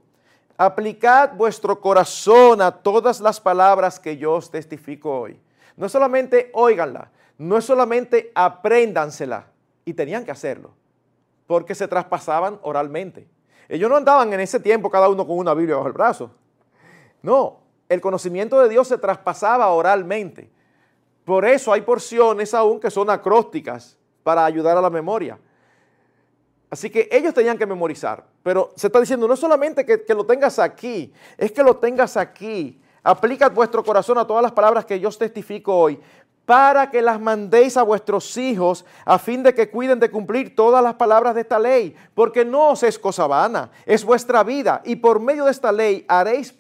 [0.58, 5.39] aplicad vuestro corazón a todas las palabras que yo os testifico hoy.
[5.76, 9.48] No solamente oiganla, no solamente apréndansela,
[9.86, 10.72] y tenían que hacerlo,
[11.46, 13.28] porque se traspasaban oralmente.
[13.70, 16.32] Ellos no andaban en ese tiempo cada uno con una Biblia bajo el brazo.
[17.22, 20.50] No, el conocimiento de Dios se traspasaba oralmente.
[21.24, 25.39] Por eso hay porciones aún que son acrósticas para ayudar a la memoria.
[26.75, 28.25] Así que ellos tenían que memorizar.
[28.43, 32.17] Pero se está diciendo, no solamente que, que, lo tengas aquí, es que lo tengas
[32.17, 32.81] aquí.
[33.01, 35.97] Aplica vuestro corazón a todas las palabras que yo os testifico hoy,
[36.45, 40.83] para que las mandéis a vuestros hijos a fin de que cuiden de cumplir todas
[40.83, 44.97] las palabras de esta ley, porque no os es cosa vana, es vuestra vida, y
[44.97, 46.53] por medio de esta ley haréis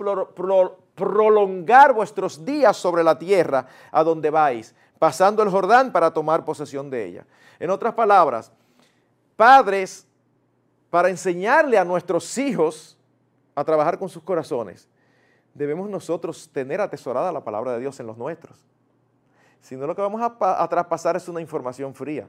[0.95, 6.89] prolongar vuestros días sobre la tierra a donde vais, pasando el Jordán para tomar posesión
[6.89, 7.25] de ella.
[7.59, 8.53] En otras palabras,
[9.35, 10.07] padres,
[10.89, 12.97] para enseñarle a nuestros hijos
[13.53, 14.87] a trabajar con sus corazones,
[15.53, 18.65] debemos nosotros tener atesorada la palabra de Dios en los nuestros
[19.65, 22.27] sino lo que vamos a, traspasar es una información fría.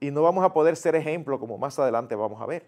[0.00, 2.64] Y no vamos a poder ser ejemplo como más adelante vamos a ver.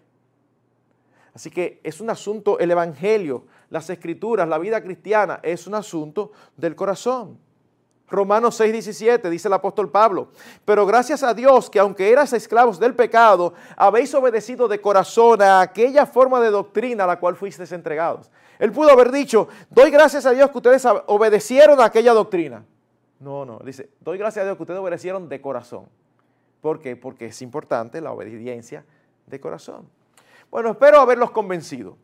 [1.33, 6.31] Así que es un asunto, el Evangelio, las Escrituras, la vida cristiana, es un asunto
[6.55, 7.39] del corazón.
[8.09, 10.29] Romanos 6:17 dice el apóstol Pablo,
[10.65, 15.61] pero gracias a Dios que aunque eras esclavos del pecado, habéis obedecido de corazón a
[15.61, 18.29] aquella forma de doctrina a la cual fuisteis entregados.
[18.59, 22.63] Él pudo haber dicho, doy gracias a Dios que ustedes obedecieron a aquella doctrina.
[23.19, 25.85] No, no, dice, doy gracias a Dios que ustedes obedecieron de corazón.
[26.61, 26.95] ¿Por qué?
[26.95, 28.85] Porque es importante la obediencia
[29.25, 29.87] de corazón.
[30.51, 31.97] Bueno, espero haberlos convencido.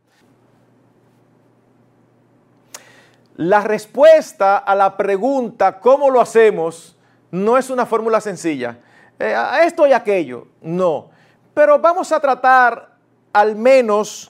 [3.40, 6.98] La respuesta a la pregunta, ¿cómo lo hacemos?
[7.32, 8.80] No es una fórmula sencilla.
[9.18, 11.10] Eh, a esto y aquello, no.
[11.54, 12.98] Pero vamos a tratar
[13.32, 14.30] al menos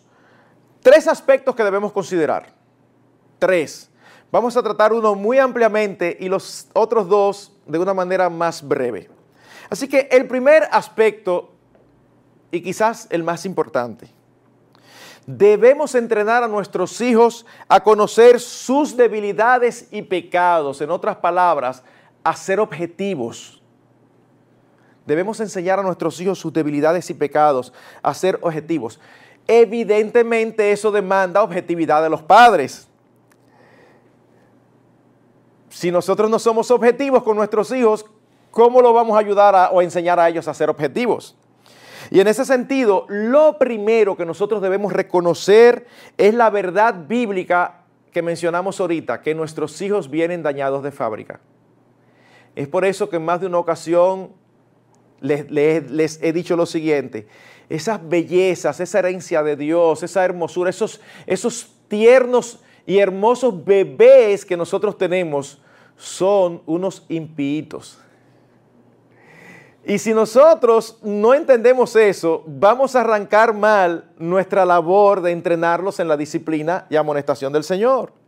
[0.84, 2.54] tres aspectos que debemos considerar.
[3.39, 3.89] Tres.
[4.32, 9.10] Vamos a tratar uno muy ampliamente y los otros dos de una manera más breve.
[9.72, 11.56] Así que el primer aspecto
[12.52, 14.19] y quizás el más importante.
[15.32, 20.82] Debemos entrenar a nuestros hijos a conocer sus debilidades y pecados.
[20.82, 21.84] En otras palabras,
[22.24, 23.62] a ser objetivos.
[25.06, 29.00] Debemos enseñar a nuestros hijos sus debilidades y pecados, a ser objetivos.
[29.46, 32.88] Evidentemente eso demanda objetividad de los padres.
[35.70, 38.04] Si nosotros no somos objetivos con nuestros hijos,
[38.50, 41.36] ¿cómo lo vamos a ayudar o enseñar a ellos a ser objetivos?
[42.12, 45.86] Y en ese sentido, lo primero que nosotros debemos reconocer
[46.17, 51.39] es la verdad bíblica que mencionamos ahorita, que nuestros hijos vienen dañados de fábrica.
[52.56, 54.32] Es por eso que en más de una ocasión
[55.22, 57.28] les, he dicho lo siguiente,
[57.69, 64.58] esas bellezas, esa herencia de Dios, esa hermosura, esos, esos tiernos y hermosos bebés que
[64.58, 65.62] nosotros tenemos
[65.95, 68.00] son unos impíos.
[69.86, 76.08] Y si nosotros no entendemos eso, vamos a arrancar mal nuestra labor de entrenarlos en
[76.08, 78.19] la disciplina y amonestación del Señor.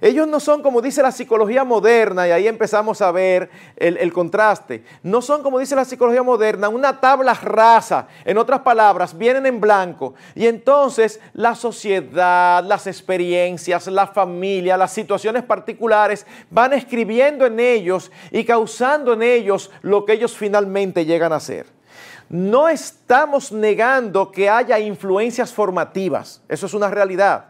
[0.00, 4.82] Ellos no son como dice la psicología moderna, y ahí empezamos a ver el, contraste.
[5.02, 8.08] No son como dice la psicología moderna, una tabla rasa.
[8.24, 10.14] En otras palabras, vienen en blanco.
[10.34, 18.10] Y entonces la sociedad, las experiencias, la familia, las situaciones particulares van escribiendo en ellos
[18.30, 21.66] y causando en ellos lo que ellos finalmente llegan a ser.
[22.30, 26.40] No estamos negando que haya influencias formativas.
[26.48, 27.46] Eso es una realidad.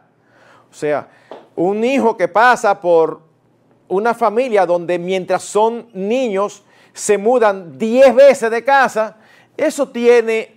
[0.70, 1.08] O sea,
[1.60, 3.20] un hijo que pasa por
[3.88, 6.62] una familia donde mientras son niños
[6.94, 9.18] se mudan 10 veces de casa,
[9.58, 10.54] eso tiene,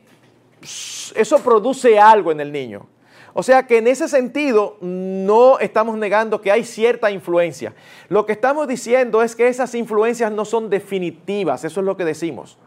[0.62, 2.88] eso produce algo en el niño.
[3.34, 7.74] O sea que en ese sentido no estamos negando que hay cierta influencia.
[8.08, 12.06] Lo que estamos diciendo es que esas influencias no son definitivas, eso es lo que
[12.06, 12.58] decimos.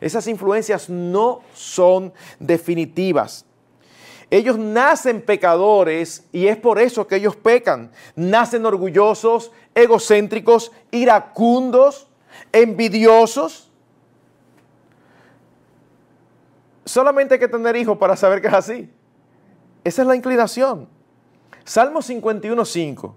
[0.00, 3.44] Esas influencias no son definitivas.
[4.34, 7.92] Ellos nacen pecadores y es por eso que ellos pecan.
[8.16, 12.08] Nacen orgullosos, egocéntricos, iracundos,
[12.50, 13.70] envidiosos.
[16.84, 18.90] Solamente hay que tener hijos para saber que es así.
[19.84, 20.88] Esa es la inclinación.
[21.62, 23.14] Salmo 51.5.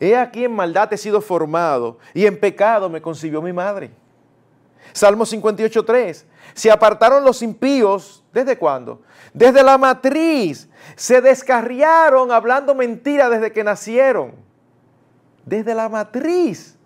[0.00, 3.90] He aquí en maldad he sido formado y en pecado me concibió mi madre.
[4.94, 6.24] Salmo 58.3.
[6.54, 9.02] Se apartaron los impíos, ¿desde cuándo?
[9.32, 10.68] Desde la matriz.
[10.94, 14.36] Se descarriaron hablando mentira desde que nacieron.
[15.44, 16.78] Desde la matriz.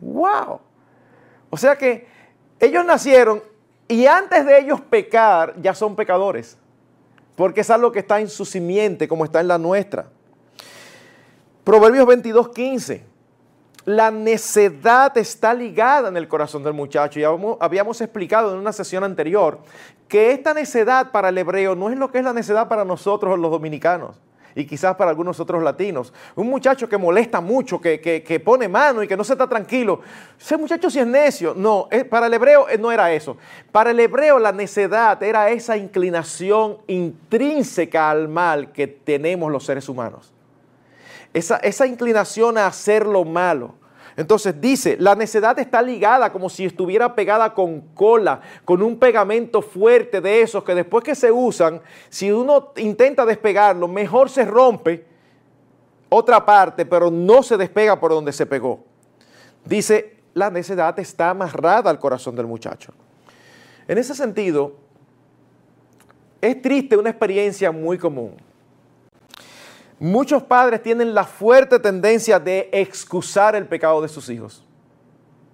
[0.00, 0.60] ¡Wow!
[1.48, 2.08] O sea que
[2.58, 3.40] ellos nacieron
[3.86, 6.58] y antes de ellos pecar ya son pecadores.
[7.36, 10.08] Porque es algo que está en su simiente como está en la nuestra.
[11.62, 13.07] Proverbios 22.15
[13.84, 17.20] la necedad está ligada en el corazón del muchacho.
[17.20, 17.24] Y
[17.60, 19.60] habíamos explicado en una sesión anterior
[20.08, 23.38] que esta necedad para el hebreo no es lo que es la necedad para nosotros
[23.38, 24.16] los dominicanos
[24.58, 26.12] y quizás para algunos otros latinos.
[26.34, 30.00] Un muchacho que molesta mucho, que, pone mano y que no se está tranquilo.
[30.38, 31.54] Ese muchacho sí es necio.
[31.54, 33.36] No, eh, para el hebreo eh, no era eso.
[33.70, 39.88] Para el hebreo la necedad era esa inclinación intrínseca al mal que tenemos los seres
[39.88, 40.32] humanos.
[41.32, 43.74] Esa, esa inclinación a hacer lo malo.
[44.18, 49.62] Entonces dice, la necedad está ligada como si estuviera pegada con cola, con un pegamento
[49.62, 55.06] fuerte de esos que después que se usan, si uno intenta despegarlo, mejor se rompe
[56.08, 58.80] otra parte, pero no se despega por donde se pegó.
[59.64, 62.92] Dice, la necedad está amarrada al corazón del muchacho.
[63.86, 64.74] En ese sentido,
[66.40, 68.34] es triste una experiencia muy común.
[70.00, 74.64] Muchos padres tienen la fuerte tendencia de excusar el pecado de sus hijos.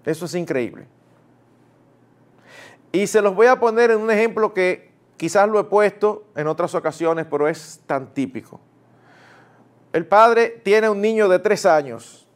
[0.05, 0.87] Eso es increíble.
[2.93, 6.47] Y se los voy a poner en un ejemplo que quizás lo he puesto en
[6.47, 8.61] otras ocasiones, pero es tan típico.
[9.93, 12.29] El padre tiene un niño de tres años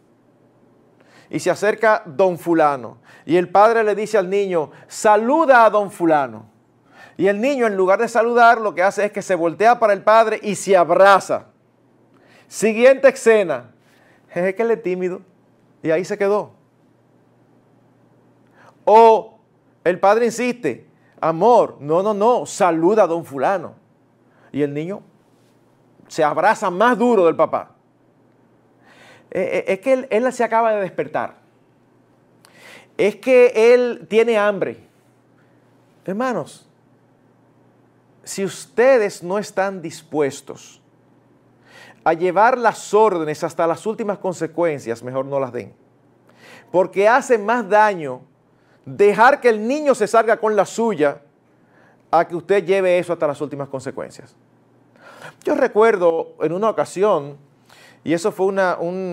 [1.29, 2.99] y se acerca don fulano.
[3.27, 6.47] Y el padre le dice al niño, saluda a don fulano.
[7.19, 9.93] Y el niño en lugar de saludar lo que hace es que se voltea para
[9.93, 11.49] el padre y se abraza.
[12.49, 13.71] Siguiente escena.
[14.35, 15.21] Es que él es tímido.
[15.83, 16.53] Y ahí se quedó.
[18.85, 19.39] O
[19.85, 20.87] el padre insiste,
[21.21, 23.75] amor, no, no, no, saluda a don fulano.
[24.51, 25.03] Y el niño
[26.09, 27.73] se abraza más duro del papá.
[29.31, 31.37] Eh, eh, es que él, él se acaba de despertar.
[32.97, 34.79] Es que él tiene hambre.
[36.05, 36.67] Hermanos,
[38.25, 40.81] si ustedes no están dispuestos
[42.05, 45.73] a llevar las órdenes hasta las últimas consecuencias, mejor no las den.
[46.71, 48.21] Porque hace más daño
[48.85, 51.23] dejar que el niño se salga con la suya
[52.11, 54.35] a que usted lleve eso hasta las últimas consecuencias.
[55.45, 57.37] Yo recuerdo en una ocasión,
[58.05, 58.55] y eso fue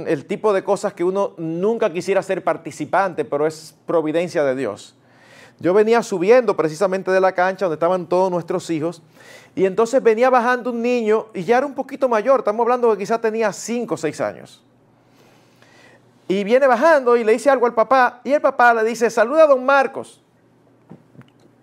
[0.08, 4.96] el tipo de cosas que uno nunca quisiera ser participante, pero es providencia de Dios.
[5.60, 9.02] Yo venía subiendo precisamente de la cancha donde estaban todos nuestros hijos,
[9.56, 12.98] y entonces venía bajando un niño, y ya era un poquito mayor, estamos hablando que
[12.98, 14.62] quizás tenía 5 o 6 años.
[16.28, 19.44] Y viene bajando y le dice algo al papá, y el papá le dice, saluda
[19.44, 20.22] a don Marcos.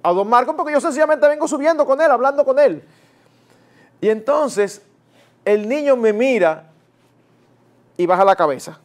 [0.03, 2.83] A don Marcos porque yo sencillamente vengo subiendo con él, hablando con él.
[4.01, 4.83] Y entonces
[5.45, 6.71] el niño me mira
[7.97, 8.81] y baja la cabeza.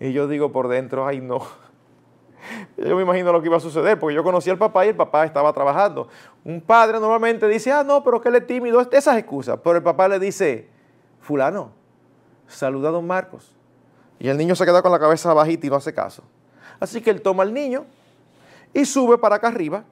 [0.00, 1.46] Y yo digo por dentro, ay no.
[2.76, 4.96] Yo me imagino lo que iba a suceder, porque yo conocí al papá y el
[4.96, 6.08] papá estaba trabajando.
[6.44, 9.58] Un padre normalmente dice, ah, no, pero que él es tímido, esas excusas.
[9.62, 10.68] Pero el papá le dice,
[11.20, 11.70] fulano,
[12.46, 13.54] saluda a don Marcos.
[14.18, 16.22] Y el niño se queda con la cabeza bajita y no hace caso.
[16.80, 17.84] Así que él toma al niño
[18.72, 19.84] y sube para acá arriba,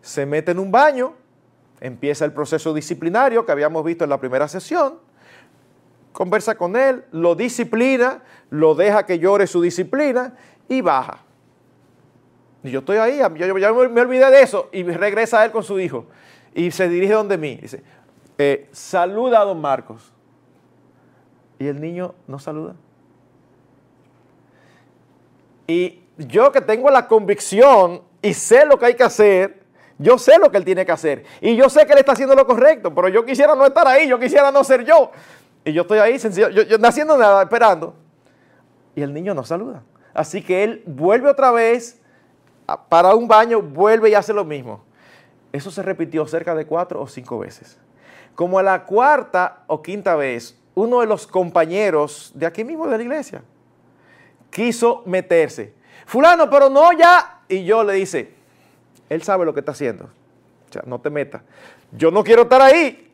[0.00, 1.14] se mete en un baño,
[1.80, 4.98] empieza el proceso disciplinario que habíamos visto en la primera sesión,
[6.12, 10.34] conversa con él, lo disciplina, lo deja que llore su disciplina
[10.68, 11.18] y baja.
[12.64, 15.80] Y yo estoy ahí, yo, ya me, olvidé de eso y regresa él con su
[15.80, 16.06] hijo
[16.54, 17.56] y se dirige donde mí.
[17.56, 17.82] Dice,
[18.38, 20.12] eh, saluda a don Marcos.
[21.58, 22.74] Y el niño no saluda.
[25.66, 29.62] Y yo que tengo la convicción y sé lo que hay que hacer,
[29.98, 31.24] yo sé lo que él tiene que hacer.
[31.40, 34.08] Y yo sé que él está haciendo lo correcto, pero yo quisiera no estar ahí,
[34.08, 35.10] yo quisiera no ser yo.
[35.64, 37.94] Y yo estoy ahí, sencillo, yo, yo no haciendo nada, esperando.
[38.94, 39.82] Y el niño no saluda.
[40.12, 42.01] Así que él vuelve otra vez
[42.88, 44.84] para un baño, vuelve y hace lo mismo.
[45.52, 47.78] Eso se repitió cerca de cuatro o cinco veces.
[48.34, 52.96] Como a la cuarta o quinta vez, uno de los compañeros de aquí mismo de
[52.96, 53.42] la iglesia
[54.50, 55.74] quiso meterse.
[56.06, 57.40] Fulano, pero no ya.
[57.48, 58.34] Y yo le dice,
[59.08, 60.04] él sabe lo que está haciendo.
[60.04, 61.42] O sea, no te metas.
[61.90, 63.12] Yo no quiero estar ahí,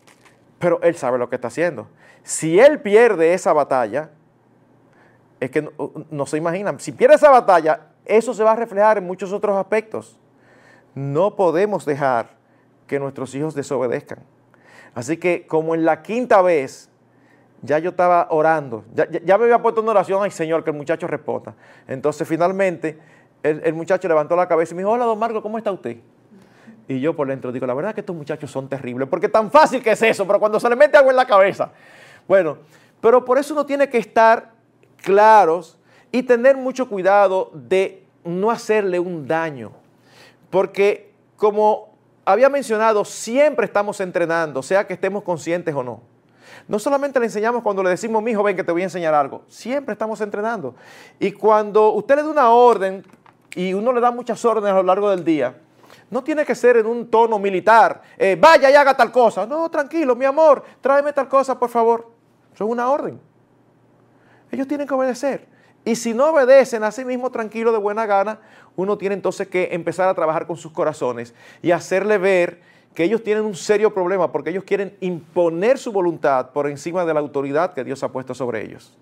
[0.58, 1.88] pero él sabe lo que está haciendo.
[2.22, 4.10] Si él pierde esa batalla,
[5.40, 5.68] es que
[6.10, 9.56] no, se imaginan, si pierde esa batalla, eso se va a reflejar en muchos otros
[9.56, 10.18] aspectos.
[10.94, 12.30] No podemos dejar
[12.86, 14.18] que nuestros hijos desobedezcan.
[14.94, 16.90] Así que como en la quinta vez
[17.62, 21.06] ya yo estaba orando, ya, me había puesto una oración, ay Señor, que el muchacho
[21.06, 21.54] responda.
[21.86, 22.98] Entonces finalmente
[23.42, 25.98] el, muchacho levantó la cabeza y me dijo, hola don Marco, ¿cómo está usted?
[26.88, 29.50] Y yo por dentro digo, la verdad es que estos muchachos son terribles, porque tan
[29.50, 31.70] fácil que es eso, pero cuando se le mete algo en la cabeza.
[32.26, 32.58] Bueno,
[33.00, 34.52] pero por eso uno tiene que estar
[35.02, 35.77] claros
[36.10, 39.72] y tener mucho cuidado de no hacerle un daño,
[40.50, 41.94] porque como
[42.24, 46.02] había mencionado, siempre estamos entrenando, sea que estemos conscientes o no.
[46.66, 49.14] No solamente le enseñamos cuando le decimos, mi hijo, ven que te voy a enseñar
[49.14, 49.42] algo.
[49.48, 50.74] Siempre estamos entrenando.
[51.18, 53.02] Y cuando usted le da una orden,
[53.54, 55.56] y uno le da muchas órdenes a lo largo del día,
[56.10, 59.46] no tiene que ser en un tono militar, eh, vaya y haga tal cosa.
[59.46, 62.10] No, tranquilo, mi amor, tráeme tal cosa, por favor.
[62.54, 63.20] Eso es una orden.
[64.50, 65.46] Ellos tienen que obedecer.
[65.88, 68.40] Y si no obedecen a sí mismo tranquilo, de buena gana,
[68.76, 72.60] uno tiene entonces que empezar a trabajar con sus corazones y hacerle ver
[72.92, 77.14] que ellos tienen un serio problema porque ellos quieren imponer su voluntad por encima de
[77.14, 78.98] la autoridad que Dios ha puesto sobre ellos.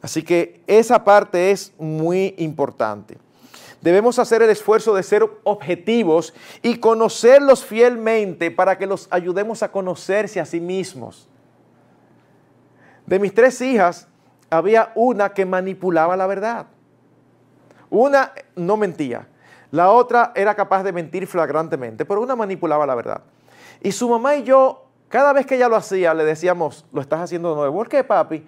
[0.00, 3.18] Así que esa parte es muy importante.
[3.82, 9.70] Debemos hacer el esfuerzo de ser objetivos y conocerlos fielmente para que los ayudemos a
[9.70, 11.28] conocerse a sí mismos.
[13.04, 14.08] De mis tres hijas,
[14.50, 16.66] había una que manipulaba la verdad.
[17.90, 19.28] Una no mentía.
[19.70, 23.22] La otra era capaz de mentir flagrantemente, pero una manipulaba la verdad.
[23.80, 27.20] Y su mamá y yo, cada vez que ella lo hacía, le decíamos, lo estás
[27.20, 27.74] haciendo de nuevo.
[27.76, 28.46] ¿Por qué, papi?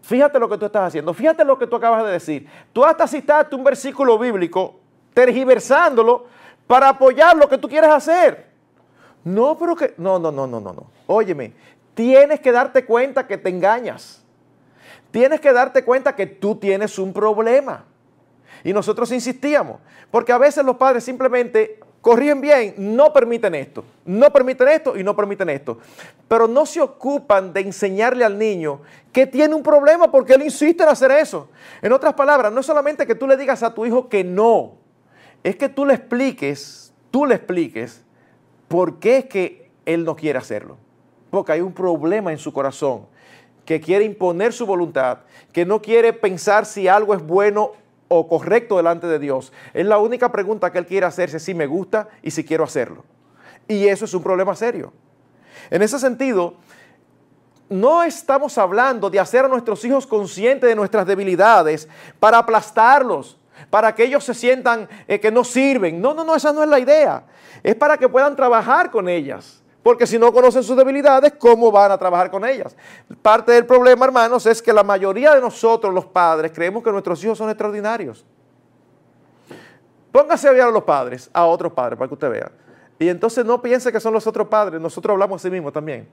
[0.00, 2.48] Fíjate lo que tú estás haciendo, fíjate lo que tú acabas de decir.
[2.72, 4.80] Tú hasta citaste un versículo bíblico,
[5.14, 6.26] tergiversándolo,
[6.66, 8.50] para apoyar lo que tú quieres hacer.
[9.22, 9.94] No, pero que...
[9.96, 10.86] No, no, no, no, no, no.
[11.06, 11.52] Óyeme,
[11.94, 14.23] tienes que darte cuenta que te engañas.
[15.14, 17.84] Tienes que darte cuenta que tú tienes un problema.
[18.64, 19.78] Y nosotros insistíamos,
[20.10, 25.04] porque a veces los padres simplemente corrigen bien, no permiten esto, no permiten esto y
[25.04, 25.78] no permiten esto.
[26.26, 28.80] Pero no se ocupan de enseñarle al niño
[29.12, 31.48] que tiene un problema porque él insiste en hacer eso.
[31.80, 34.78] En otras palabras, no es solamente que tú le digas a tu hijo que no,
[35.44, 38.02] es que tú le expliques, tú le expliques
[38.66, 40.76] por qué es que él no quiere hacerlo.
[41.30, 43.06] Porque hay un problema en su corazón,
[43.64, 45.18] que quiere imponer su voluntad,
[45.52, 47.72] que no quiere pensar si algo es bueno
[48.08, 49.52] o correcto delante de Dios.
[49.72, 53.04] Es la única pregunta que él quiere hacerse si me gusta y si quiero hacerlo.
[53.66, 54.92] Y eso es un problema serio.
[55.70, 56.54] En ese sentido,
[57.68, 61.88] no estamos hablando de hacer a nuestros hijos conscientes de nuestras debilidades
[62.20, 63.38] para aplastarlos,
[63.70, 66.00] para que ellos se sientan eh, que no sirven.
[66.00, 67.24] No, no, no, esa no es la idea.
[67.62, 69.63] Es para que puedan trabajar con ellas.
[69.84, 72.74] Porque si no conocen sus debilidades, ¿cómo van a trabajar con ellas?
[73.20, 77.22] Parte del problema, hermanos, es que la mayoría de nosotros, los padres, creemos que nuestros
[77.22, 78.24] hijos son extraordinarios.
[80.10, 82.50] Póngase a ver a los padres, a otros padres, para que usted vea.
[82.98, 86.08] Y entonces no piense que son los otros padres, nosotros hablamos así mismo también.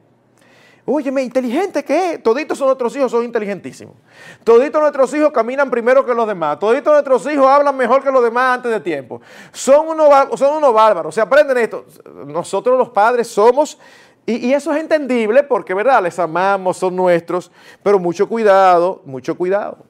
[0.85, 2.23] Óyeme, inteligente que es.
[2.23, 3.95] Toditos son nuestros hijos, son inteligentísimos.
[4.43, 6.57] Toditos nuestros hijos caminan primero que los demás.
[6.59, 9.21] Toditos nuestros hijos hablan mejor que los demás antes de tiempo.
[9.51, 10.09] Son unos,
[10.39, 11.13] son unos bárbaros.
[11.13, 11.85] Se aprenden esto.
[12.25, 13.77] Nosotros los padres somos,
[14.25, 16.01] y, y eso es entendible porque, ¿verdad?
[16.01, 17.51] Les amamos, son nuestros.
[17.83, 19.85] Pero mucho cuidado, mucho cuidado.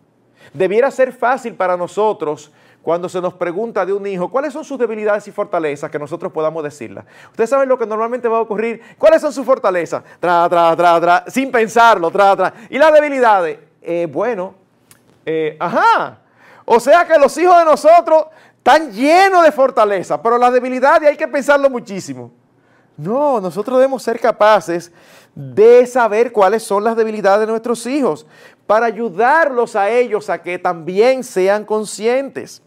[0.54, 4.78] Debiera ser fácil para nosotros cuando se nos pregunta de un hijo, ¿cuáles son sus
[4.80, 7.06] debilidades y fortalezas que nosotros podamos decirlas?
[7.30, 8.82] Ustedes saben lo que normalmente va a ocurrir.
[8.98, 10.04] ¿Cuáles son sus fortalezas?
[10.20, 12.54] Tra, tra, tra, tra, sin pensarlo, tra, tra.
[12.70, 13.60] ¿Y las debilidades?
[13.82, 14.56] Eh, bueno,
[15.26, 16.20] eh, ajá.
[16.66, 18.26] O sea que los hijos de nosotros
[18.58, 22.32] están llenos de fortaleza, pero las debilidades hay que pensarlo muchísimo.
[22.98, 24.92] No, nosotros debemos ser capaces
[25.34, 28.26] de saber cuáles son las debilidades de nuestros hijos
[28.68, 32.62] para ayudarlos a ellos a que también sean conscientes.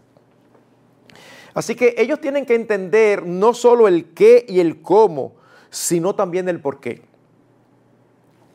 [1.55, 5.37] Así que ellos tienen que entender no solo el qué y el cómo,
[5.71, 7.03] sino también el por qué.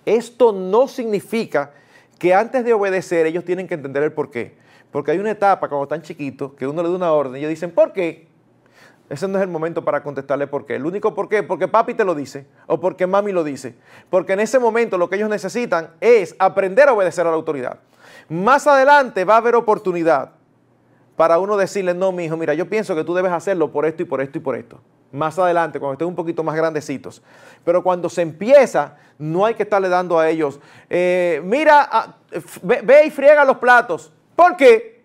[0.06, 1.72] Esto no significa
[2.18, 4.58] que antes de obedecer ellos tienen que entender el por qué.
[4.92, 7.50] Porque hay una etapa cuando están chiquitos que uno le da una orden y ellos
[7.50, 8.28] dicen, ¿por qué?
[9.10, 10.76] Ese no es el momento para contestarle por qué.
[10.76, 13.76] El único por qué, porque papi te lo dice o porque mami lo dice.
[14.10, 17.80] Porque en ese momento lo que ellos necesitan es aprender a obedecer a la autoridad.
[18.28, 20.34] Más adelante va a haber oportunidad
[21.20, 24.04] para uno decirle, no, mi hijo, mira, yo pienso que tú debes hacerlo por esto
[24.04, 24.80] y por esto y por esto.
[25.12, 27.22] Más adelante, cuando estén un poquito más grandecitos.
[27.66, 32.16] Pero cuando se empieza, no hay que estarle dando a ellos, eh, mira, ah,
[32.62, 34.14] ve, y friega los platos.
[34.34, 35.04] ¿Por qué?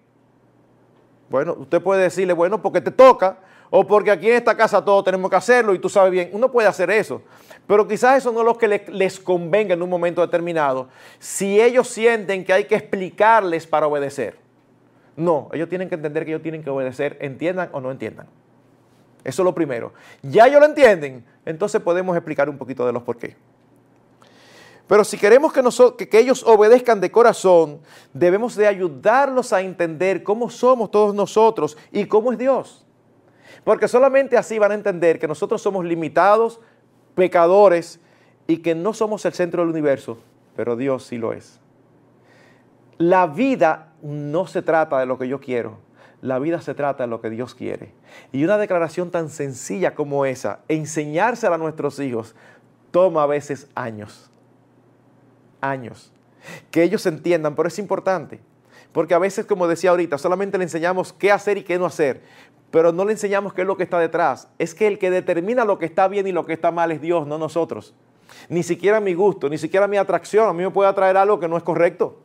[1.28, 3.38] Bueno, usted puede decirle, bueno, porque te toca,
[3.68, 6.48] o porque aquí en esta casa todos tenemos que hacerlo y tú sabes bien, uno
[6.48, 7.22] puede hacer eso.
[7.66, 10.86] Pero quizás eso no es lo que les convenga en un momento determinado,
[11.18, 14.43] si ellos sienten que hay que explicarles para obedecer.
[15.16, 18.26] No, ellos tienen que entender que ellos tienen que obedecer, entiendan o no entiendan.
[19.22, 19.92] Eso es lo primero.
[20.22, 23.36] Ya ellos lo entienden, entonces podemos explicar un poquito de los por qué.
[24.86, 27.80] Pero si queremos que, que, ellos obedezcan de corazón,
[28.12, 32.84] debemos de ayudarlos a entender cómo somos todos nosotros y cómo es Dios.
[33.64, 36.60] Porque solamente así van a entender que nosotros somos limitados,
[37.14, 37.98] pecadores
[38.46, 40.18] y que no somos el centro del universo,
[40.54, 41.60] pero Dios sí lo es.
[42.98, 45.78] La vida no se trata de lo que yo quiero,
[46.20, 47.92] la vida se trata de lo que Dios quiere.
[48.32, 52.34] Y una declaración tan sencilla como esa, enseñársela a nuestros hijos,
[52.90, 54.30] toma a veces años.
[55.60, 56.12] Años.
[56.70, 58.40] Que ellos entiendan, pero es importante.
[58.92, 62.22] Porque a veces, como decía ahorita, solamente le enseñamos qué hacer y qué no hacer,
[62.70, 64.48] pero no le enseñamos qué es lo que está detrás.
[64.58, 67.00] Es que el que determina lo que está bien y lo que está mal es
[67.00, 67.94] Dios, no nosotros.
[68.48, 70.48] Ni siquiera mi gusto, ni siquiera mi atracción.
[70.48, 72.23] A mí me puede atraer algo que no es correcto.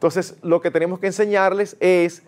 [0.00, 2.22] Entonces, lo que tenemos que enseñarles es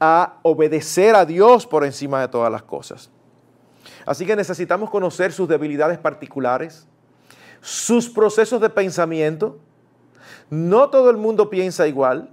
[0.00, 3.10] a obedecer a Dios por encima de todas las cosas.
[4.04, 6.88] Así que necesitamos conocer sus debilidades particulares,
[7.60, 9.56] sus procesos de pensamiento.
[10.50, 12.28] No todo el mundo piensa igual.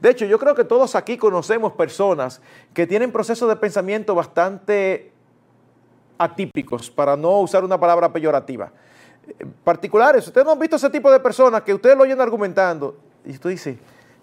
[0.00, 2.42] De hecho, yo creo que todos aquí conocemos personas
[2.74, 5.12] que tienen procesos de pensamiento bastante
[6.18, 8.72] atípicos, para no usar una palabra peyorativa.
[9.62, 13.38] Particulares, ustedes no han visto ese tipo de personas que ustedes lo oyen argumentando y
[13.38, 13.76] tú dices,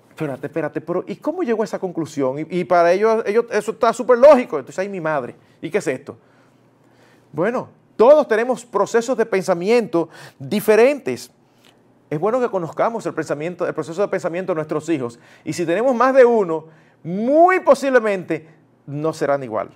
[0.09, 2.45] espérate, espérate, pero ¿y cómo llegó a esa conclusión?
[2.49, 4.57] Y, para ellos, ellos, eso está súper lógico.
[4.57, 5.35] Entonces, ahí mi madre.
[5.61, 6.17] ¿Y qué es esto?
[7.31, 11.31] Bueno, todos tenemos procesos de pensamiento diferentes.
[12.09, 15.19] Es bueno que conozcamos el, pensamiento, el proceso de pensamiento de nuestros hijos.
[15.43, 16.65] Y si tenemos más de uno,
[17.03, 18.47] muy posiblemente
[18.85, 19.69] no serán igual.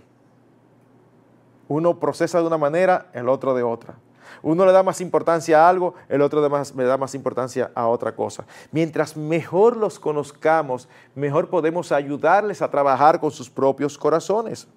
[1.68, 3.96] Uno procesa de una manera, el otro de otra.
[4.42, 8.16] Uno le da más importancia a algo, el otro le da más importancia a otra
[8.16, 8.46] cosa.
[8.72, 14.68] Mientras mejor los conozcamos, mejor podemos ayudarles a trabajar con sus propios corazones.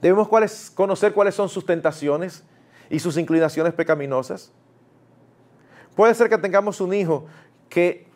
[0.00, 0.28] Debemos
[0.74, 2.44] conocer cuáles son sus tentaciones
[2.88, 4.52] y sus inclinaciones pecaminosas.
[5.96, 7.26] Puede ser que tengamos un hijo
[7.68, 8.08] que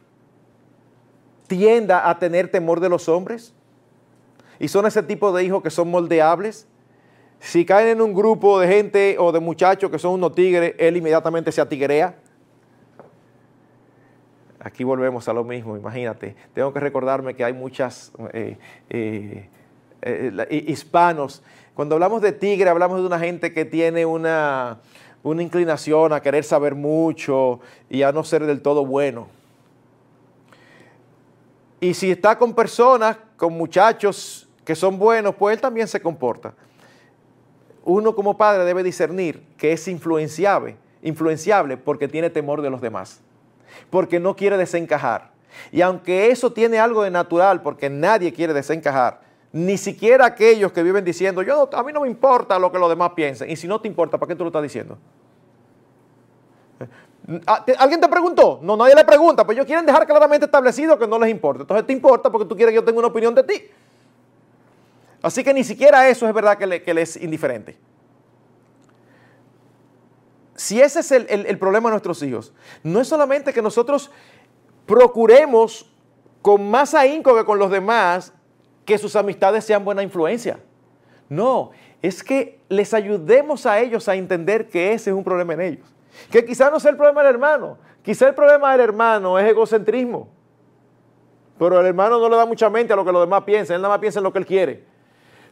[1.49, 3.53] tienda a tener temor de los hombres.
[4.59, 6.69] Y son ese tipo de hijos que son moldeables,
[7.43, 10.97] si caen en un grupo de gente o de muchachos que son unos tigres, él
[10.97, 12.15] inmediatamente se atigrea.
[14.61, 16.37] Aquí volvemos a lo mismo, imagínate.
[16.55, 18.57] Tengo que recordarme que hay muchas eh,
[18.91, 19.49] eh,
[20.03, 21.43] eh, hispanos.
[21.75, 24.79] Cuando hablamos de tigre, hablamos de una gente que tiene una,
[25.25, 27.59] una inclinación a querer saber mucho
[27.91, 29.27] y a no ser del todo bueno.
[31.81, 36.55] Y si está con personas, con muchachos que son buenos, pues él también se comporta.
[37.85, 43.21] Uno como padre debe discernir que es influenciable, influenciable porque tiene temor de los demás,
[43.91, 45.33] porque no quiere desencajar.
[45.71, 49.21] Y aunque eso tiene algo de natural, porque nadie quiere desencajar,
[49.53, 52.89] ni siquiera aquellos que viven diciendo, yo a mí no me importa lo que los
[52.89, 54.97] demás piensen, y si no te importa, ¿para qué tú lo estás diciendo?
[57.47, 58.59] Ah, ¿Alguien te preguntó?
[58.63, 61.63] No, nadie le pregunta, pues ellos quieren dejar claramente establecido que no les importa.
[61.63, 63.63] Entonces te importa porque tú quieres que yo tenga una opinión de ti.
[65.23, 67.79] Así que ni siquiera eso es verdad que le, es indiferente.
[70.57, 72.53] Si ese es el, problema de nuestros hijos,
[72.83, 74.11] no es solamente que nosotros
[74.85, 75.91] procuremos
[76.43, 78.33] con más ahínco que con los demás
[78.85, 80.59] que sus amistades sean buena influencia.
[81.29, 81.71] No,
[82.03, 85.95] es que les ayudemos a ellos a entender que ese es un problema en ellos.
[86.31, 90.29] Que quizá no sea el problema del hermano, quizá el problema del hermano es egocentrismo.
[91.59, 93.83] Pero el hermano no le da mucha mente a lo que los demás piensan, él
[93.83, 94.92] nada más piensa en lo que él quiere.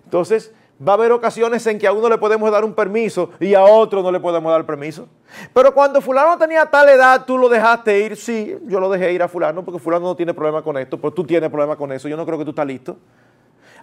[0.05, 0.53] Entonces,
[0.87, 3.63] va a haber ocasiones en que a uno le podemos dar un permiso y a
[3.63, 5.09] otro no le podemos dar permiso.
[5.53, 8.17] Pero cuando fulano tenía tal edad, tú lo dejaste ir.
[8.17, 11.13] Sí, yo lo dejé ir a fulano porque fulano no tiene problema con esto, pero
[11.13, 12.09] tú tienes problema con eso.
[12.09, 12.97] Yo no creo que tú estás listo.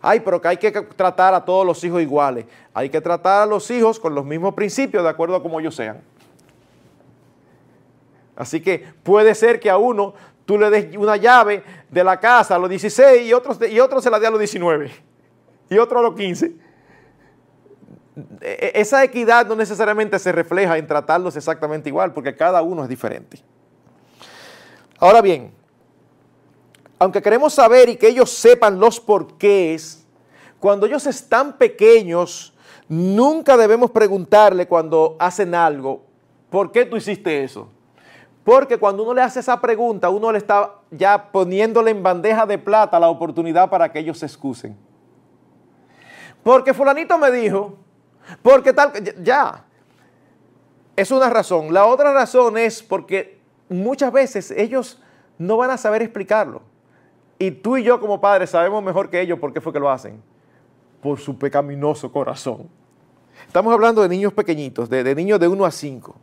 [0.02, 2.46] Ay, pero que hay que tratar a todos los hijos iguales.
[2.74, 5.76] Hay que tratar a los hijos con los mismos principios de acuerdo a como ellos
[5.76, 6.02] sean.
[8.36, 10.14] Así que puede ser que a uno
[10.46, 14.00] tú le des una llave de la casa a los 16 y otro, y otro
[14.00, 14.92] se la dé a los 19
[15.70, 16.46] y otro a los 15.
[16.46, 16.62] E,
[18.42, 22.90] e, esa equidad no necesariamente se refleja en tratarlos exactamente igual, porque cada uno es
[22.90, 23.40] diferente.
[25.00, 25.52] Ahora bien,
[27.00, 30.06] aunque queremos saber y que ellos sepan los porqués,
[30.60, 32.56] cuando ellos están pequeños,
[32.90, 36.04] nunca debemos preguntarle cuando hacen algo,
[36.50, 37.70] ¿por qué tú hiciste eso?
[38.44, 42.58] Porque cuando uno le hace esa pregunta, uno le está ya poniéndole en bandeja de
[42.58, 44.78] plata la oportunidad para que ellos se excusen.
[46.48, 47.76] Porque fulanito me dijo,
[48.42, 49.66] porque tal, ya.
[50.96, 51.74] Es una razón.
[51.74, 53.38] La otra razón es porque
[53.68, 54.98] muchas veces ellos
[55.38, 56.62] no van a saber explicarlo.
[57.38, 59.90] Y tú y yo como padres sabemos mejor que ellos por qué fue que lo
[59.90, 60.24] hacen.
[61.02, 62.70] Por su pecaminoso corazón.
[63.46, 66.16] Estamos hablando de niños pequeñitos, de, niños de 1 a 5.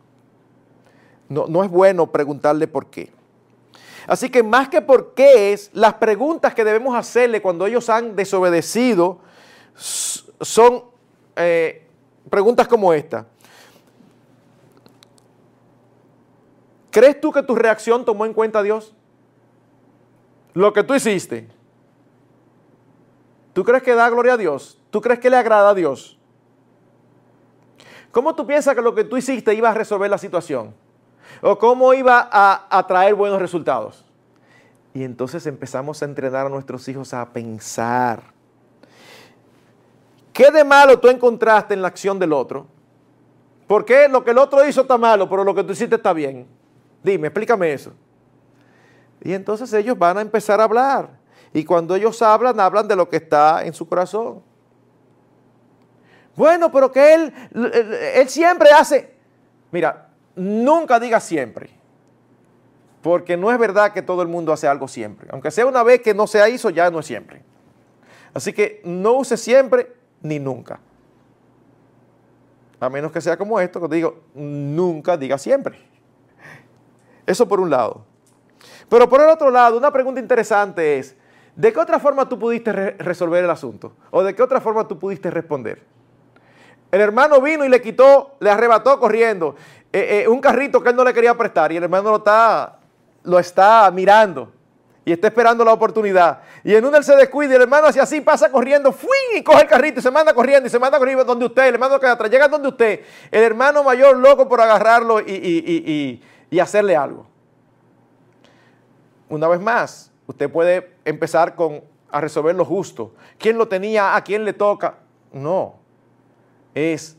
[1.28, 3.12] No, es bueno preguntarle por qué.
[4.06, 8.16] Así que más que por qué es, las preguntas que debemos hacerle cuando ellos han
[8.16, 9.20] desobedecido
[9.74, 10.84] son
[11.36, 11.86] eh,
[12.30, 13.26] preguntas como esta.
[16.90, 18.94] ¿Crees tú que tu reacción tomó en cuenta a Dios?
[20.52, 21.48] Lo que tú hiciste.
[23.52, 24.80] ¿Tú crees que da gloria a Dios?
[24.90, 26.18] ¿Tú crees que le agrada a Dios?
[28.12, 30.74] ¿Cómo tú piensas que lo que tú hiciste iba a resolver la situación?
[31.42, 34.04] o cómo iba a, traer buenos resultados.
[34.92, 38.33] Y entonces empezamos a entrenar a nuestros hijos a pensar.
[40.34, 42.66] ¿Qué de malo tú encontraste en la acción del otro?
[43.68, 46.12] ¿Por qué lo que el otro hizo está malo, pero lo que tú hiciste está
[46.12, 46.48] bien?
[47.04, 47.92] Dime, explícame eso.
[49.22, 51.08] Y entonces ellos van a empezar a hablar.
[51.52, 54.42] Y cuando ellos hablan, hablan de lo que está en su corazón.
[56.34, 57.32] Bueno, pero que él,
[58.14, 59.14] él siempre hace...
[59.70, 61.70] Mira, nunca diga siempre,
[63.02, 65.28] porque no es verdad que todo el mundo hace algo siempre.
[65.30, 67.44] Aunque sea una vez que no se hizo, ya no es siempre.
[68.34, 70.80] Así que no use siempre ni nunca.
[72.80, 75.78] A menos que sea como esto, que digo, nunca diga siempre.
[77.26, 78.04] Eso por un lado.
[78.88, 81.16] Pero por el otro lado, una pregunta interesante es,
[81.54, 83.92] ¿de qué otra forma tú pudiste resolver el asunto?
[84.10, 85.82] ¿O de qué otra forma tú pudiste responder?
[86.90, 89.56] El hermano vino y le quitó, le arrebató corriendo.
[89.92, 92.78] Eh, eh, un carrito que él no le quería prestar y el hermano lo está,
[93.24, 94.52] lo está mirando
[95.04, 96.40] y está esperando la oportunidad.
[96.62, 99.08] Y en uno él se descuida y el hermano así, así pasa corriendo, ¡fui!
[99.36, 101.74] y coge el carrito y se manda corriendo y se manda corriendo donde usted, el
[101.74, 103.00] hermano que atrás, llega donde usted,
[103.30, 107.26] el hermano mayor loco por agarrarlo y, y hacerle algo.
[109.28, 113.12] Una vez más, usted puede empezar con a resolver lo justo.
[113.38, 114.14] ¿Quién lo tenía?
[114.14, 114.98] ¿A quién le toca?
[115.32, 115.74] No.
[116.72, 117.16] Es,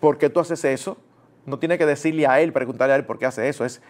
[0.00, 0.96] ¿por qué tú haces eso?
[1.46, 3.82] no tiene que decirle a él, preguntarle a él por qué hace eso, es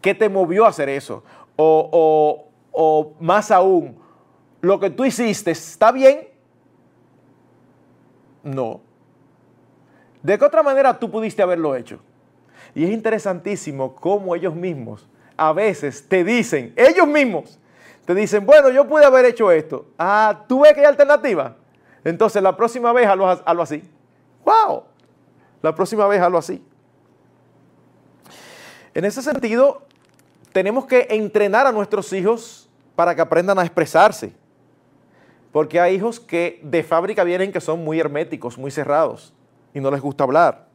[0.00, 1.22] qué te movió a hacer eso.
[1.56, 3.96] O, o más aún,
[4.60, 6.28] lo que tú hiciste, ¿está bien?
[8.42, 8.80] No.
[10.22, 12.00] ¿De qué otra manera tú pudiste haberlo hecho?
[12.74, 17.58] Y es interesantísimo cómo ellos mismos a veces te dicen, ellos mismos,
[18.04, 19.86] te dicen, bueno, yo pude haber hecho esto.
[19.98, 21.56] Ah, ¿tú ves que hay alternativa?
[22.04, 23.82] Entonces la próxima vez hazlo, hazlo así.
[24.44, 24.84] ¡Wow!
[25.60, 26.64] La próxima vez hazlo así.
[28.94, 29.82] En ese sentido,
[30.52, 34.32] tenemos que entrenar a nuestros hijos para que aprendan a expresarse.
[35.50, 39.34] Porque hay hijos que de fábrica vienen que son muy herméticos, muy cerrados
[39.74, 40.66] y no les gusta hablar.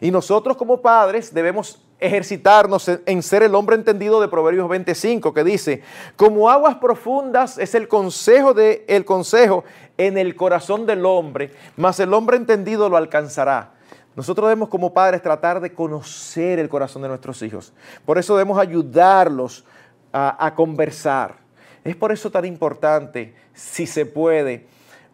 [0.00, 5.44] Y nosotros como padres debemos ejercitarnos en ser el hombre entendido de Proverbios 25 que
[5.44, 5.82] dice,
[6.16, 9.64] como aguas profundas es el consejo de el consejo
[9.96, 13.75] en el corazón del hombre, mas el hombre entendido lo alcanzará.
[14.16, 17.72] Nosotros debemos como padres tratar de conocer el corazón de nuestros hijos.
[18.04, 19.64] Por eso debemos ayudarlos
[20.12, 21.36] a, a conversar.
[21.84, 24.66] Es por eso tan importante, si se puede,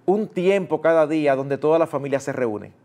[0.06, 2.81] un tiempo cada día donde toda la familia se reúne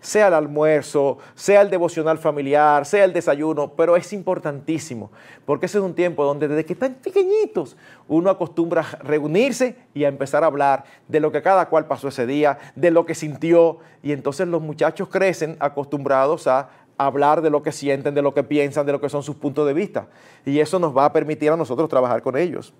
[0.00, 5.10] sea el almuerzo, sea el devocional familiar, sea el desayuno, pero es importantísimo,
[5.44, 7.76] porque ese es un tiempo donde desde que están pequeñitos
[8.06, 12.08] uno acostumbra a reunirse y a empezar a hablar de lo que cada cual pasó
[12.08, 17.50] ese día, de lo que sintió, y entonces los muchachos crecen acostumbrados a hablar de
[17.50, 20.08] lo que sienten, de lo que piensan, de lo que son sus puntos de vista,
[20.44, 22.74] y eso nos va a permitir a nosotros trabajar con ellos.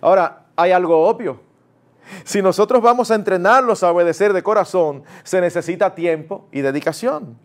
[0.00, 1.40] Ahora, hay algo obvio,
[2.24, 7.38] si nosotros vamos a entrenarlos a obedecer de corazón, se necesita tiempo y dedicación.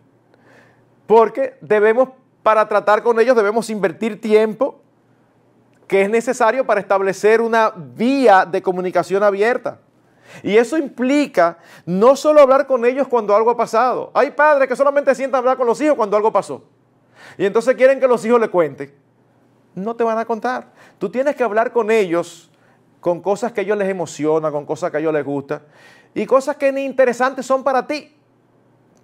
[1.06, 2.10] Porque debemos,
[2.42, 4.80] para tratar con ellos, debemos invertir tiempo
[5.86, 9.78] que es necesario para establecer una vía de comunicación abierta.
[10.42, 14.10] Y eso implica no solo hablar con ellos cuando algo ha pasado.
[14.14, 16.64] Hay padres que solamente sientan hablar con los hijos cuando algo pasó.
[17.36, 18.94] Y entonces quieren que los hijos le cuenten.
[19.74, 20.72] No te van a contar.
[20.98, 22.50] Tú tienes que hablar con ellos
[23.02, 25.62] con cosas que a ellos les emociona, con cosas que a ellos les gusta
[26.14, 28.14] y cosas que ni interesantes son para ti.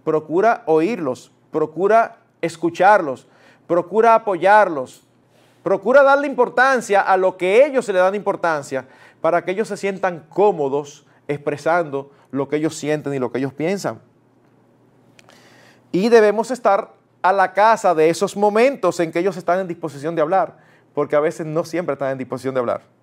[0.05, 3.27] Procura oírlos, procura escucharlos,
[3.67, 5.05] procura apoyarlos,
[5.65, 8.87] procura darle importancia a lo que ellos se le dan importancia
[9.21, 13.53] para que ellos se sientan cómodos expresando lo que ellos sienten y lo que ellos
[13.53, 14.01] piensan.
[15.91, 20.15] Y debemos estar a la casa de esos momentos en que ellos están en disposición
[20.15, 20.59] de hablar,
[20.95, 22.98] porque a veces no siempre están en disposición de hablar.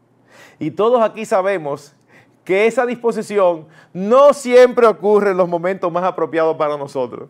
[0.60, 1.96] Y todos aquí sabemos
[2.44, 7.30] que esa disposición no siempre ocurre en los momentos más apropiados para nosotros.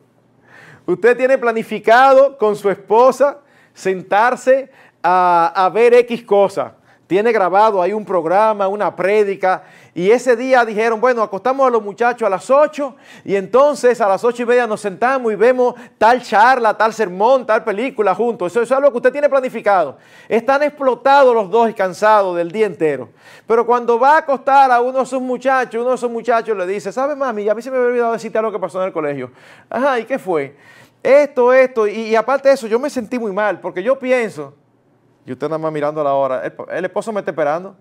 [0.86, 3.40] Usted tiene planificado con su esposa
[3.74, 4.70] sentarse
[5.02, 6.76] a, ver X cosa.
[7.08, 9.64] Tiene grabado ahí un programa, una prédica,
[9.98, 14.10] y ese día dijeron, bueno, acostamos a los muchachos a las 8 y entonces a
[14.10, 18.52] las ocho y media nos sentamos y vemos tal charla, tal sermón, tal película juntos.
[18.52, 19.98] Eso, es algo que usted tiene planificado.
[20.28, 23.08] Están explotados los dos y cansados del día entero.
[23.48, 26.68] Pero cuando va a acostar a uno de sus muchachos, uno de esos muchachos le
[26.68, 27.48] dice, ¿sabe mami?
[27.48, 29.32] A mí se me había olvidado decirte algo que pasó en el colegio.
[29.70, 30.58] Ajá, ¿y qué fue?
[31.02, 34.56] Esto, esto, y, aparte de eso, yo me sentí muy mal porque yo pienso,
[35.26, 37.78] y usted nada más mirando a la hora, el esposo me está esperando.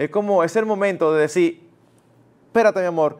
[0.00, 1.68] Es como, es el momento de decir,
[2.46, 3.18] espérate mi amor,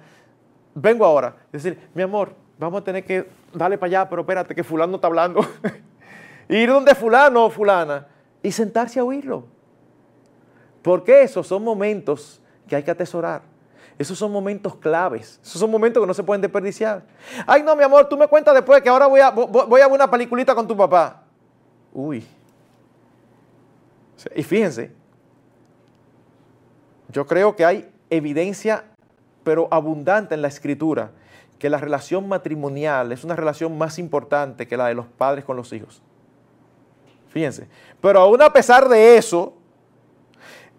[0.75, 1.37] vengo ahora.
[1.53, 5.07] Decir, mi amor, vamos a tener que darle para allá, pero espérate que fulano está
[5.07, 5.43] hablando.
[6.49, 8.07] Ir donde fulano o fulana
[8.43, 9.45] y sentarse a oírlo.
[10.81, 13.43] Porque esos son momentos que hay que atesorar.
[13.99, 15.39] Esos son momentos claves.
[15.43, 17.03] Esos son momentos que no se pueden desperdiciar.
[17.47, 19.93] Ay, no, mi amor, tú me cuentas después que ahora voy a, voy a ver
[19.97, 21.25] una peliculita con tu papá.
[21.93, 22.27] Uy.
[24.35, 24.99] Y fíjense,
[27.13, 28.85] yo creo que hay evidencia,
[29.45, 31.11] pero abundante en la escritura,
[31.59, 35.57] que la relación matrimonial es una relación más importante que la de los padres con
[35.57, 36.03] los hijos.
[37.29, 37.69] Fíjense.
[38.01, 39.55] Pero aún a pesar de eso,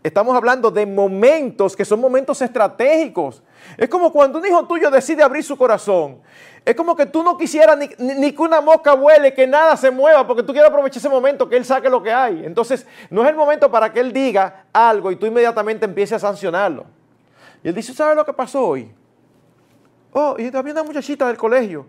[0.04, 3.43] estamos hablando de momentos que son momentos estratégicos.
[3.78, 6.20] Es como cuando un hijo tuyo decide abrir su corazón.
[6.64, 9.89] Es como que tú no quisieras ni, ni, que una mosca vuele, que nada se
[9.89, 12.45] mueva, porque tú quieres aprovechar ese momento, que él saque lo que hay.
[12.45, 16.20] Entonces, no es el momento para que él diga algo y tú inmediatamente empieces a
[16.20, 16.86] sancionarlo.
[17.64, 18.91] Y él dice, ¿sabes lo que pasó hoy?
[20.14, 21.88] Oh, y había una muchachita del colegio.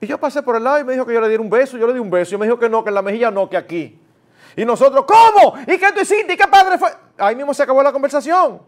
[0.00, 1.78] Y yo pasé por el lado y me dijo que yo le diera un beso.
[1.78, 2.34] Yo le di un beso.
[2.34, 3.98] Y me dijo que no, que en la mejilla no, que aquí.
[4.56, 5.54] Y nosotros, ¿cómo?
[5.66, 6.34] ¿Y qué tú hiciste?
[6.34, 6.90] ¿Y qué padre fue?
[7.18, 8.60] Ahí mismo se acabó la conversación.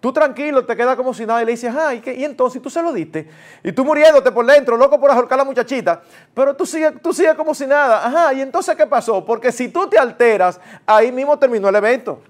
[0.00, 2.14] Tú tranquilo, te quedas como si nada y le dices, ay, ¿qué?
[2.14, 3.26] y entonces tú se lo diste.
[3.62, 6.02] Y tú muriéndote por dentro, loco por ahorcar a la muchachita,
[6.34, 8.06] pero tú sigues, tú sigues como si nada.
[8.06, 9.24] Ajá, ¿y entonces qué pasó?
[9.24, 12.20] Porque si tú te alteras, ahí mismo terminó el evento.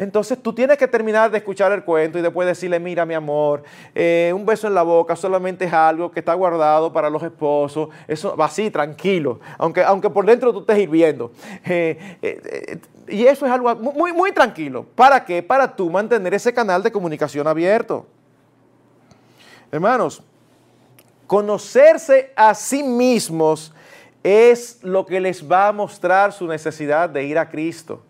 [0.00, 3.62] Entonces tú tienes que terminar de escuchar el cuento y después decirle, mira mi amor,
[3.94, 7.90] eh, un beso en la boca solamente es algo que está guardado para los esposos.
[8.08, 11.32] Eso va así, tranquilo, aunque, aunque por dentro tú estés hirviendo.
[11.66, 14.86] Eh, eh, y eso es algo muy, muy tranquilo.
[14.94, 15.42] ¿Para qué?
[15.42, 18.06] Para tú mantener ese canal de comunicación abierto.
[19.70, 20.22] Hermanos,
[21.26, 23.74] conocerse a sí mismos
[24.22, 28.02] es lo que les va a mostrar su necesidad de ir a Cristo.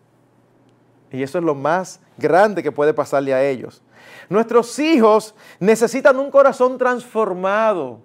[1.12, 3.82] Y eso es lo más grande que puede pasarle a ellos.
[4.28, 8.00] Nuestros hijos necesitan un corazón transformado,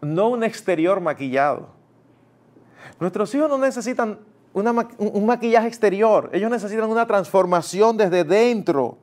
[0.00, 1.68] no un exterior maquillado.
[2.98, 4.20] Nuestros hijos no necesitan
[4.52, 8.98] un maquillaje exterior, ellos necesitan una transformación desde dentro.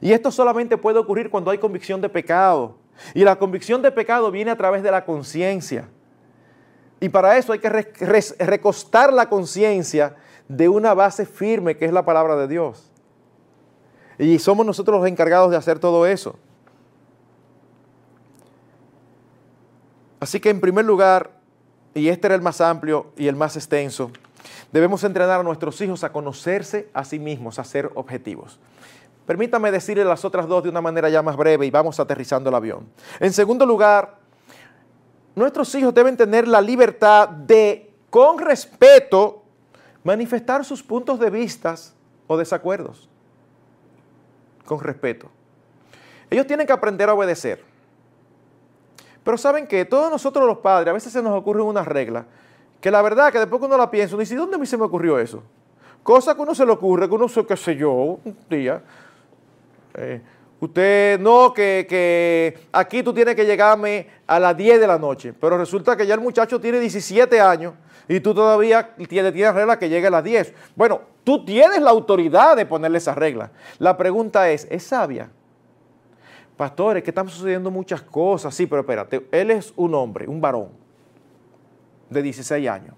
[0.00, 2.76] Y esto solamente puede ocurrir cuando hay convicción de pecado.
[3.14, 5.88] Y la convicción de pecado viene a través de la conciencia.
[7.00, 10.16] Y para eso hay que recostar la conciencia
[10.48, 12.90] de una base firme que es la palabra de Dios.
[14.18, 16.36] Y somos nosotros los encargados de hacer todo eso.
[20.20, 21.32] Así que en primer lugar,
[21.94, 24.10] y este era el más amplio y el más extenso,
[24.72, 28.58] debemos entrenar a nuestros hijos a conocerse a sí mismos, a ser objetivos.
[29.26, 32.54] Permítame decirle las otras dos de una manera ya más breve y vamos aterrizando el
[32.54, 32.88] avión.
[33.20, 34.16] En segundo lugar,
[35.34, 39.43] nuestros hijos deben tener la libertad de, con respeto,
[40.04, 41.74] manifestar sus puntos de vista
[42.26, 43.08] o desacuerdos.
[44.64, 45.28] Con respeto.
[46.30, 47.62] Ellos tienen que aprender a obedecer.
[49.24, 52.26] Pero saben que todos nosotros los padres, a veces se nos ocurre una regla,
[52.80, 54.76] que la verdad que después que uno la piensa, uno dice, ¿dónde a mí se
[54.76, 55.42] me ocurrió eso?
[56.02, 58.82] Cosa que uno se le ocurre, que uno, qué sé yo, un día,
[59.94, 60.20] eh,
[60.60, 65.56] usted, no, que, aquí tú tienes que llegarme a las 10 de la noche, pero
[65.56, 67.72] resulta que ya el muchacho tiene 17 años
[68.08, 70.52] y tú todavía tienes, tienes regla que llegue a las 10.
[70.76, 73.50] Bueno, tú tienes la autoridad de ponerle esa regla.
[73.78, 75.30] La pregunta es, ¿es sabia?
[76.56, 78.54] Pastores, que están sucediendo muchas cosas.
[78.54, 80.68] Sí, pero espérate, él es un hombre, un varón
[82.10, 82.94] de 16 años.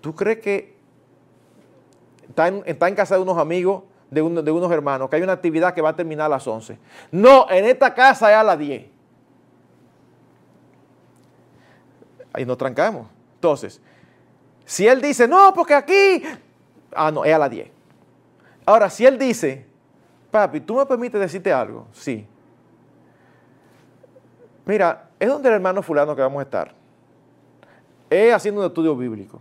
[0.00, 0.80] ¿Tú crees que
[2.30, 5.90] está en, casa de unos amigos de, unos hermanos que hay una actividad que va
[5.90, 6.78] a terminar a las 11.
[7.12, 8.86] No, en esta casa es a las 10.
[12.32, 13.06] Ahí nos trancamos.
[13.34, 13.80] Entonces,
[14.64, 16.22] si él dice, no, porque aquí,
[16.94, 17.68] ah, no, es a las 10.
[18.66, 19.66] Ahora, si él dice,
[20.30, 21.86] papi, ¿tú me permites decirte algo?
[21.92, 22.26] Sí.
[24.64, 26.74] Mira, es donde el hermano fulano que vamos a estar.
[28.08, 29.40] Es haciendo un estudio bíblico.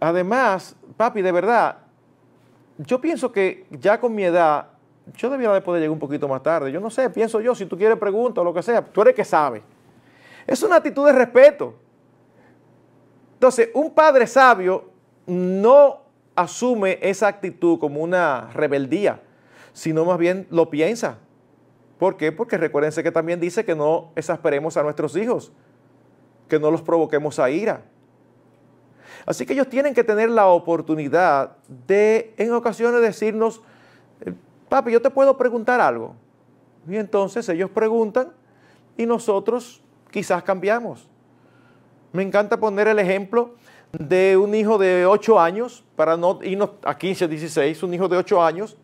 [0.00, 1.78] Además, papi, de verdad,
[2.78, 4.66] yo pienso que ya con mi edad,
[5.14, 6.72] yo debiera de poder llegar un poquito más tarde.
[6.72, 9.14] Yo no sé, pienso yo, si tú quieres pregunta o lo que sea, tú eres
[9.14, 9.62] que sabe.
[10.46, 11.74] Es una actitud de respeto.
[13.42, 14.84] Entonces, un padre sabio
[15.26, 16.02] no
[16.36, 19.20] asume esa actitud como una rebeldía,
[19.72, 21.18] sino más bien lo piensa.
[21.98, 22.30] ¿Por qué?
[22.30, 25.50] Porque recuérdense que también dice que no exasperemos a nuestros hijos,
[26.48, 27.82] que no los provoquemos a ira.
[29.26, 33.60] Así que ellos tienen que tener la oportunidad de en ocasiones decirnos,
[34.68, 36.14] papi, yo te puedo preguntar algo.
[36.88, 38.28] Y entonces ellos preguntan
[38.96, 39.82] y nosotros
[40.12, 41.08] quizás cambiamos.
[42.12, 43.54] Me encanta poner el ejemplo
[43.92, 48.16] de un hijo de 8 años, para no irnos a 15, 16, un hijo de
[48.16, 48.76] 8 años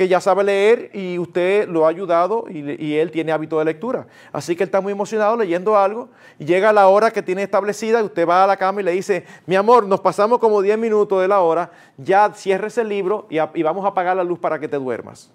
[0.00, 4.06] que ya sabe leer y usted lo ha ayudado y, él tiene hábito de lectura.
[4.32, 6.08] Así que él está muy emocionado leyendo algo
[6.38, 8.92] y llega la hora que tiene establecida y usted va a la cama y le
[8.92, 13.26] dice, mi amor, nos pasamos como 10 minutos de la hora, ya cierres el libro
[13.28, 15.30] y, y vamos a apagar la luz para que te duermas.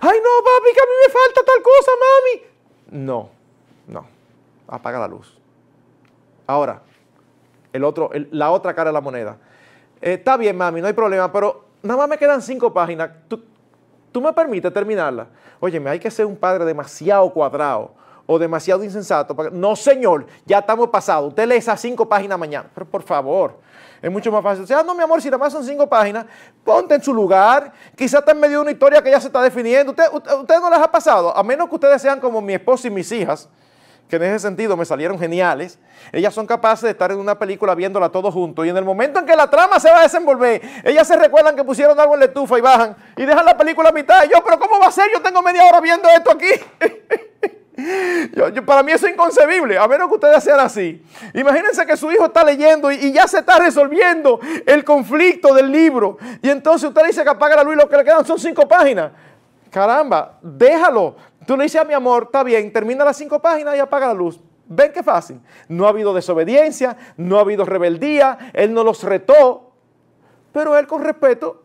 [0.00, 3.04] Ay, no, papi, que a mí me falta tal cosa, mami.
[3.04, 3.28] No,
[3.88, 4.06] no,
[4.68, 5.35] apaga la luz.
[6.46, 6.82] Ahora,
[7.72, 9.36] el otro, la otra cara de la moneda.
[10.00, 13.10] Eh, está bien, mami, no hay problema, pero nada más me quedan cinco páginas.
[13.28, 13.42] ¿Tú,
[14.12, 15.26] ¿Tú me permites terminarla?
[15.60, 17.92] Oye, hay que ser un padre demasiado cuadrado
[18.26, 19.34] o demasiado insensato.
[19.52, 21.28] No, señor, ya estamos pasados.
[21.28, 22.68] Usted lee esas cinco páginas mañana.
[22.74, 23.56] Pero por favor,
[24.02, 24.64] es mucho más fácil.
[24.64, 26.26] O sea, no, mi amor, si nada más son cinco páginas,
[26.64, 27.72] ponte en su lugar.
[27.94, 29.92] Quizás está en medio de una historia que ya se está definiendo.
[29.92, 31.36] ¿Usted, usted no les ha pasado?
[31.36, 33.48] A menos que ustedes sean como mi esposa y mis hijas,
[34.08, 35.78] que en ese sentido me salieron geniales.
[36.12, 39.20] Ellas son capaces de estar en una película viéndola todos juntos y en el momento
[39.20, 42.20] en que la trama se va a desenvolver, ellas se recuerdan que pusieron algo en
[42.20, 44.24] la estufa y bajan y dejan la película a mitad.
[44.24, 45.06] Y yo, pero ¿cómo va a ser?
[45.12, 46.48] Yo tengo media hora viendo esto aquí.
[48.64, 51.02] para mí eso es inconcebible, a menos que ustedes sean así.
[51.34, 56.18] Imagínense que su hijo está leyendo y, ya se está resolviendo el conflicto del libro.
[56.42, 58.66] Y entonces usted dice que apaga la luz y lo que le quedan son cinco
[58.66, 59.12] páginas.
[59.76, 61.16] Caramba, déjalo.
[61.46, 64.14] Tú le dices a mi amor, está bien, termina las cinco páginas y apaga la
[64.14, 64.40] luz.
[64.66, 65.38] Ven qué fácil.
[65.68, 69.72] No ha habido desobediencia, no ha habido rebeldía, él no los retó,
[70.50, 71.62] pero él con respeto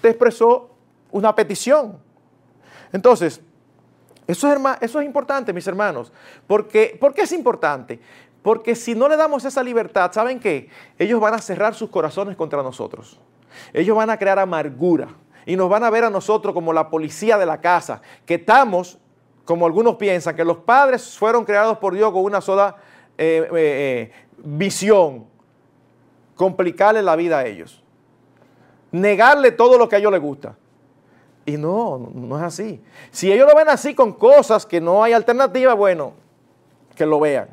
[0.00, 0.70] te expresó
[1.12, 2.00] una petición.
[2.92, 3.40] Entonces,
[4.26, 6.12] eso es, eso es importante, mis hermanos.
[6.48, 8.00] Porque, ¿Por qué es importante?
[8.42, 10.68] Porque si no le damos esa libertad, ¿saben qué?
[10.98, 13.20] Ellos van a cerrar sus corazones contra nosotros.
[13.72, 15.10] Ellos van a crear amargura
[15.46, 18.98] y nos van a ver a nosotros como la policía de la casa, que estamos
[19.46, 22.76] como algunos piensan, que los padres fueron creados por Dios con una sola
[23.16, 25.24] eh, eh, eh, visión,
[26.34, 27.82] complicarle la vida a ellos,
[28.90, 30.56] negarle todo lo que a ellos les gusta.
[31.46, 32.82] Y no, no es así.
[33.12, 36.14] Si ellos lo ven así con cosas que no hay alternativa, bueno,
[36.96, 37.48] que lo vean.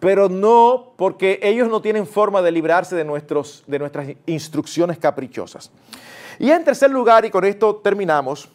[0.00, 5.70] pero no porque ellos no tienen forma de librarse de, nuestros, de nuestras instrucciones caprichosas.
[6.40, 8.48] Y en tercer lugar, y con esto terminamos,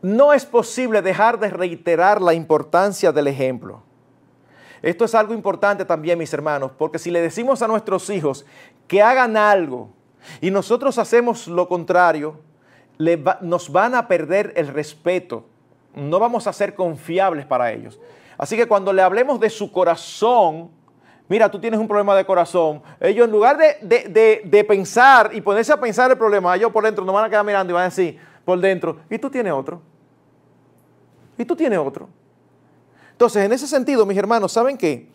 [0.00, 3.82] no es posible dejar de reiterar la importancia del ejemplo.
[4.82, 8.46] Esto es algo importante también, mis hermanos, porque si le decimos a nuestros hijos
[8.86, 9.90] que hagan algo
[10.40, 12.38] y nosotros hacemos lo contrario,
[13.40, 15.44] nos van a perder el respeto.
[15.96, 17.98] No vamos a ser confiables para ellos.
[18.38, 20.70] Así que cuando le hablemos de su corazón,
[21.30, 25.80] mira, tú tienes un problema de corazón, ellos en lugar de, pensar y ponerse a
[25.80, 28.18] pensar el problema, ellos por dentro nos van a quedar mirando y van a decir
[28.44, 29.80] por dentro, y tú tienes otro.
[31.38, 32.08] Y tú tienes otro.
[33.12, 35.08] Entonces, en ese sentido, mis hermanos, ¿saben qué?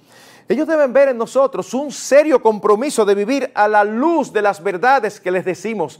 [0.47, 4.63] Ellos deben ver en nosotros un serio compromiso de vivir a la luz de las
[4.63, 5.99] verdades que les decimos,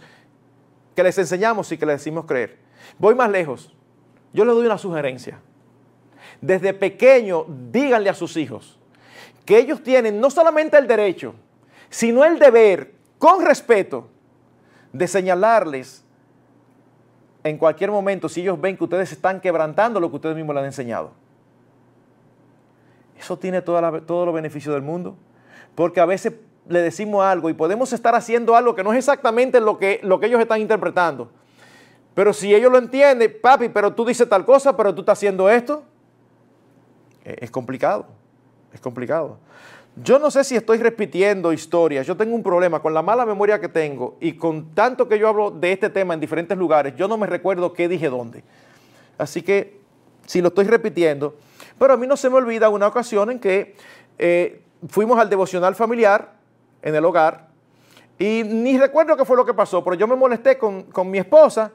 [0.96, 2.58] que les enseñamos y que les decimos creer.
[2.98, 3.76] Voy más lejos.
[4.34, 5.40] Yo les doy una sugerencia
[6.42, 8.80] desde pequeño díganle a sus hijos
[9.46, 11.36] que ellos tienen no solamente el derecho,
[11.90, 14.10] sino el deber, con respeto,
[14.92, 16.04] de señalarles
[17.44, 20.62] en cualquier momento si ellos ven que ustedes están quebrantando lo que ustedes mismos les
[20.62, 21.12] han enseñado.
[23.20, 25.16] Eso tiene todos los beneficios del mundo,
[25.76, 26.34] porque a veces
[26.68, 30.20] le decimos algo y podemos estar haciendo algo que no es exactamente lo que, lo
[30.20, 31.30] que ellos están interpretando.
[32.14, 35.50] Pero si ellos lo entienden, papi, pero tú dices tal cosa, pero tú estás haciendo
[35.50, 35.84] esto,
[37.24, 38.08] eh, es complicado,
[38.76, 39.40] es complicado.
[39.96, 43.62] Yo no sé si estoy repitiendo historias, yo tengo un problema con la mala memoria
[43.62, 47.08] que tengo y con tanto que yo hablo de este tema en diferentes lugares, yo
[47.08, 48.44] no me recuerdo qué dije dónde.
[49.18, 49.80] Así que
[50.26, 51.36] si lo estoy repitiendo,
[51.80, 53.76] pero a mí no se me olvida una ocasión en que
[54.18, 56.34] eh, fuimos al devocional familiar
[56.82, 57.48] en el hogar
[58.20, 61.20] y ni recuerdo qué fue lo que pasó, pero yo me molesté con, con mi
[61.20, 61.72] esposa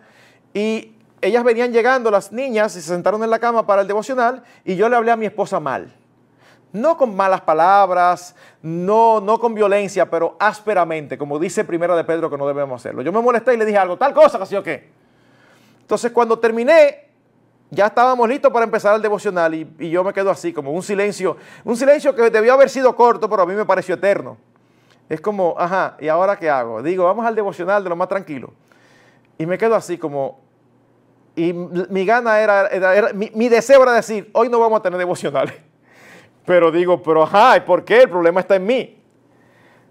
[0.53, 0.93] y
[1.23, 4.77] ellas venían llegando, las niñas, y se sentaron en la cama para el devocional, y
[4.77, 5.93] yo le hablé a mi esposa mal.
[6.73, 12.31] No con malas palabras, no, no con violencia, pero ásperamente, como dice Primera de Pedro
[12.31, 13.03] que no debemos hacerlo.
[13.03, 14.91] Yo me molesté y le dije algo, tal cosa, así o qué.
[15.81, 17.11] Entonces cuando terminé,
[17.71, 21.37] ya estábamos listos para empezar el devocional y, yo me quedo así, como un silencio,
[21.65, 24.37] un silencio que debió haber sido corto, pero a mí me pareció eterno.
[25.09, 26.83] Es como, ajá, ¿y ahora qué hago?
[26.83, 28.53] Digo, vamos al devocional de lo más tranquilo.
[29.39, 30.41] Y me quedo así como,
[31.35, 32.69] y mi gana era,
[33.15, 35.55] mi, deseo era decir, hoy no vamos a tener devocionales.
[36.47, 38.03] Pero digo, pero ajá, ¿por qué?
[38.03, 39.03] El problema está en mí.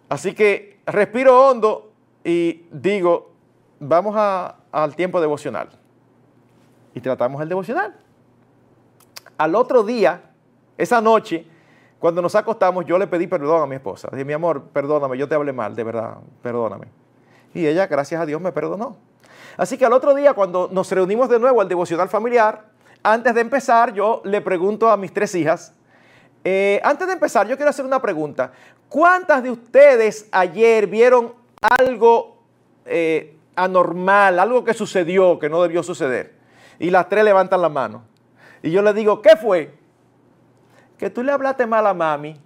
[0.09, 1.91] Así que respiro hondo
[2.23, 3.31] y digo,
[3.79, 4.15] vamos
[4.71, 5.69] al tiempo devocional.
[6.93, 7.95] Y tratamos el devocional.
[9.37, 10.21] Al otro día,
[10.77, 11.45] esa noche,
[11.99, 14.09] cuando nos acostamos, yo le pedí perdón a mi esposa.
[14.11, 16.87] Dije, mi amor, perdóname, yo te hablé mal, de verdad, perdóname.
[17.53, 18.97] Y ella, gracias a Dios, me perdonó.
[19.57, 22.65] Así que al otro día, cuando nos reunimos de nuevo al devocional familiar,
[23.03, 25.73] antes de empezar, yo le pregunto a mis tres hijas,
[26.43, 28.51] eh, antes de empezar, yo quiero hacer una pregunta.
[28.87, 32.37] ¿Cuántas de ustedes ayer vieron algo
[32.85, 36.33] eh, anormal, algo que sucedió, que no debió suceder?
[36.79, 38.03] Y las tres levantan la mano.
[38.63, 39.73] Y yo le digo, ¿qué fue?
[40.97, 42.39] Que tú le hablaste mal a mami.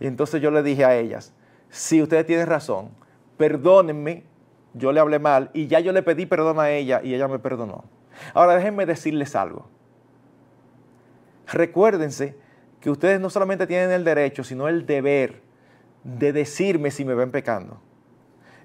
[0.00, 1.32] Y entonces yo le dije a ellas,
[1.70, 2.90] si ustedes tienen razón,
[3.36, 4.24] perdónenme
[4.74, 7.38] yo le hablé mal y ya yo le pedí perdón a ella y ella me
[7.38, 7.84] perdonó.
[8.34, 9.68] Ahora déjenme decirles algo.
[11.46, 12.36] Recuérdense
[12.80, 15.40] que ustedes no solamente tienen el derecho, sino el deber
[16.02, 17.78] de decirme si me ven pecando.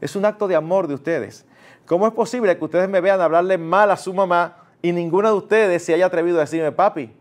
[0.02, 1.46] Es un acto de amor de ustedes.
[1.86, 5.36] ¿Cómo es posible que ustedes me vean hablarle mal a su mamá y ninguna de
[5.36, 7.12] ustedes se haya atrevido a decirme, papi,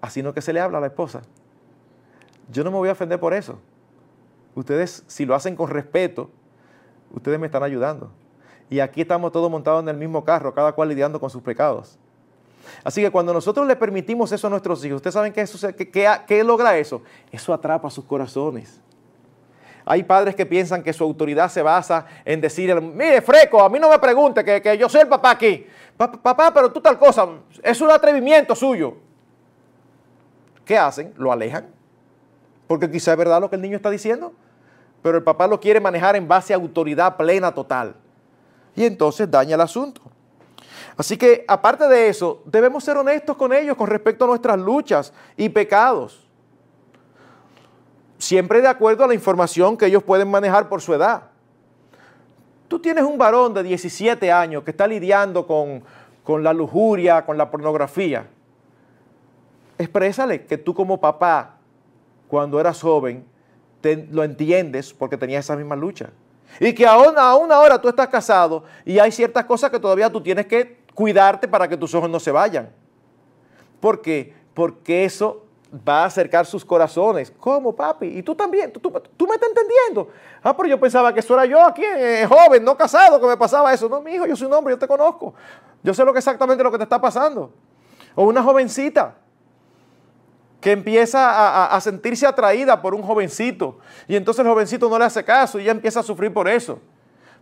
[0.00, 1.22] así no que se le habla a la esposa?
[2.50, 3.58] Yo no me voy a ofender por eso.
[4.54, 6.30] Ustedes, si lo hacen con respeto,
[7.12, 8.10] ustedes me están ayudando.
[8.70, 11.98] Y aquí estamos todos montados en el mismo carro, cada cual lidiando con sus pecados.
[12.84, 15.58] Así que cuando nosotros le permitimos eso a nuestros hijos, ¿ustedes saben qué, eso,
[16.44, 17.02] logra eso?
[17.30, 18.80] Eso atrapa sus corazones.
[19.84, 23.78] Hay padres que piensan que su autoridad se basa en decir, mire, freco, a mí
[23.78, 25.66] no me pregunte, que, que yo soy el papá aquí.
[25.96, 27.26] Papá, pero tú tal cosa,
[27.62, 28.96] es un atrevimiento suyo.
[30.64, 31.14] ¿Qué hacen?
[31.16, 31.66] Lo alejan.
[32.66, 34.34] Porque quizá es verdad lo que el niño está diciendo
[35.02, 37.94] pero el papá lo quiere manejar en base a autoridad plena total.
[38.74, 40.00] Y entonces daña el asunto.
[40.96, 45.12] Así que aparte de eso, debemos ser honestos con ellos con respecto a nuestras luchas
[45.36, 46.28] y pecados.
[48.18, 51.24] Siempre de acuerdo a la información que ellos pueden manejar por su edad.
[52.66, 55.82] Tú tienes un varón de 17 años que está lidiando con,
[56.24, 58.26] con la lujuria, con la pornografía.
[59.78, 61.58] Exprésale que tú como papá,
[62.28, 63.24] cuando eras joven,
[64.10, 66.10] lo entiendes porque tenías esa misma lucha.
[66.60, 70.20] Y que aún, aún ahora tú estás casado y hay ciertas cosas que todavía tú
[70.20, 72.70] tienes que cuidarte para que tus ojos no se vayan.
[73.80, 74.34] ¿Por qué?
[74.54, 75.44] Porque eso
[75.86, 77.32] va a acercar sus corazones.
[77.38, 78.06] ¿Cómo, papi?
[78.06, 80.08] Y tú también, tú, me estás entendiendo.
[80.42, 83.36] Ah, pero yo pensaba que eso era yo aquí, eh, joven, no casado, que me
[83.36, 83.88] pasaba eso.
[83.88, 85.34] No, mi hijo, yo soy un hombre, yo te conozco.
[85.82, 87.52] Yo sé lo que exactamente lo que te está pasando.
[88.14, 89.14] O una jovencita
[90.60, 93.78] que empieza a, sentirse atraída por un jovencito.
[94.08, 96.80] Y entonces el jovencito no le hace caso y ella empieza a sufrir por eso.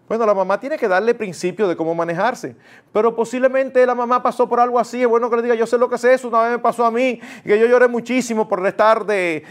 [0.07, 2.55] Bueno, la mamá tiene que darle principio de cómo manejarse,
[2.93, 5.77] pero posiblemente la mamá pasó por algo así, es bueno que le diga, yo sé
[5.79, 8.64] lo que es eso, una vez me pasó a mí, que yo lloré muchísimo por
[8.64, 9.43] estar de,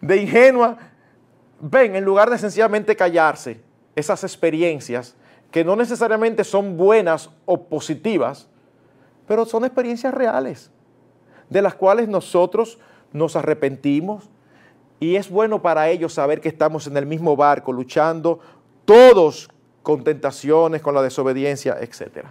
[0.00, 0.78] de ingenua.
[1.60, 3.60] Ven, en lugar de sencillamente callarse
[3.94, 5.16] esas experiencias,
[5.50, 8.48] que no necesariamente son buenas o positivas,
[9.26, 10.71] pero son experiencias reales
[11.52, 12.78] de las cuales nosotros
[13.12, 14.30] nos arrepentimos
[14.98, 18.40] y es bueno para ellos saber que estamos en el mismo barco luchando
[18.86, 19.50] todos
[19.82, 22.26] con tentaciones, con la desobediencia, etc.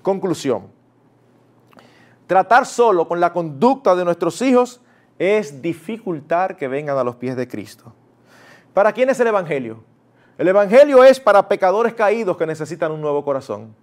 [0.00, 0.68] Conclusión.
[2.28, 4.80] Tratar solo con la conducta de nuestros hijos
[5.18, 7.92] es dificultar que vengan a los pies de Cristo.
[8.72, 9.82] ¿Para quién es el Evangelio?
[10.38, 13.74] El Evangelio es para pecadores caídos que necesitan un nuevo corazón.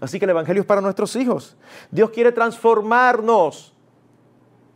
[0.00, 1.56] Así que el Evangelio es para nuestros hijos.
[1.90, 3.74] Dios quiere transformarnos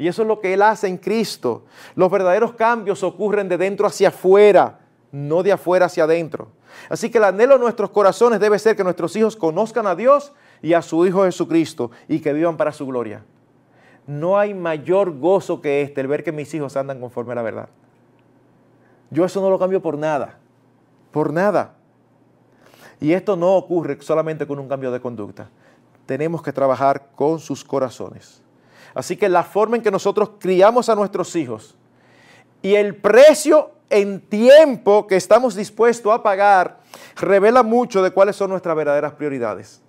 [0.03, 1.63] y eso es lo que Él hace en Cristo.
[1.95, 4.81] Los verdaderos cambios ocurren de dentro hacia afuera,
[5.13, 6.49] no de afuera hacia adentro.
[6.89, 10.33] Así que el anhelo de nuestros corazones debe ser que nuestros hijos conozcan a Dios
[10.61, 13.23] y a su Hijo Jesucristo y que vivan para su gloria.
[14.05, 17.43] No hay mayor gozo que este, el ver que mis hijos andan conforme a la
[17.43, 17.69] verdad.
[19.11, 20.41] Yo eso no lo cambio por nada,
[21.13, 21.75] por nada.
[23.01, 25.49] Y esto no ocurre solamente con un cambio de conducta.
[26.07, 28.42] Tenemos que trabajar con sus corazones.
[28.95, 31.77] Así que la forma en que nosotros criamos a nuestros hijos
[32.61, 36.81] y el precio en tiempo que estamos dispuestos a pagar
[37.17, 39.83] revela mucho de cuáles son nuestras verdaderas prioridades.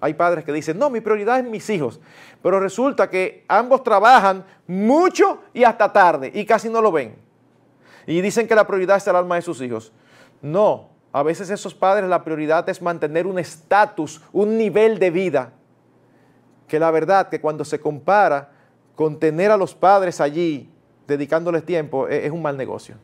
[0.00, 2.00] Hay padres que dicen, no, mi prioridad es mis hijos,
[2.42, 7.16] pero resulta que ambos trabajan mucho y hasta tarde y casi no lo ven.
[8.06, 9.92] Y dicen que la prioridad es el alma de sus hijos.
[10.42, 15.52] No, a veces esos padres la prioridad es mantener un estatus, un nivel de vida
[16.68, 18.50] que la verdad que cuando se compara
[18.94, 20.70] con tener a los padres allí
[21.06, 22.96] dedicándoles tiempo es, un mal negocio.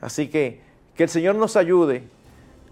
[0.00, 0.60] Así que
[0.94, 2.04] que el Señor nos ayude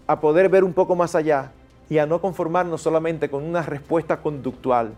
[0.07, 1.51] a poder ver un poco más allá
[1.89, 4.93] y a no conformarnos solamente con una respuesta conductual.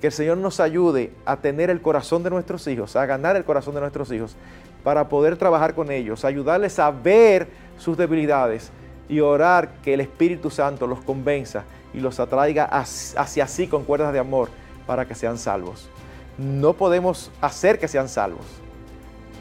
[0.00, 3.44] Que el Señor nos ayude a tener el corazón de nuestros hijos, a ganar el
[3.44, 4.36] corazón de nuestros hijos,
[4.84, 8.70] para poder trabajar con ellos, ayudarles a ver sus debilidades
[9.08, 11.64] y orar que el Espíritu Santo los convenza
[11.94, 14.50] y los atraiga hacia sí con cuerdas de amor
[14.86, 15.88] para que sean salvos.
[16.36, 18.46] No podemos hacer que sean salvos,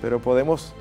[0.02, 0.74] pero podemos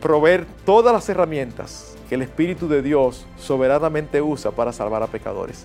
[0.00, 5.64] proveer todas las herramientas que el Espíritu de Dios soberanamente usa para salvar a pecadores.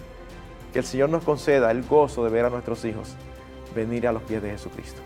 [0.72, 3.16] Que el Señor nos conceda el gozo de ver a nuestros hijos
[3.76, 5.02] venir a los pies de Jesucristo.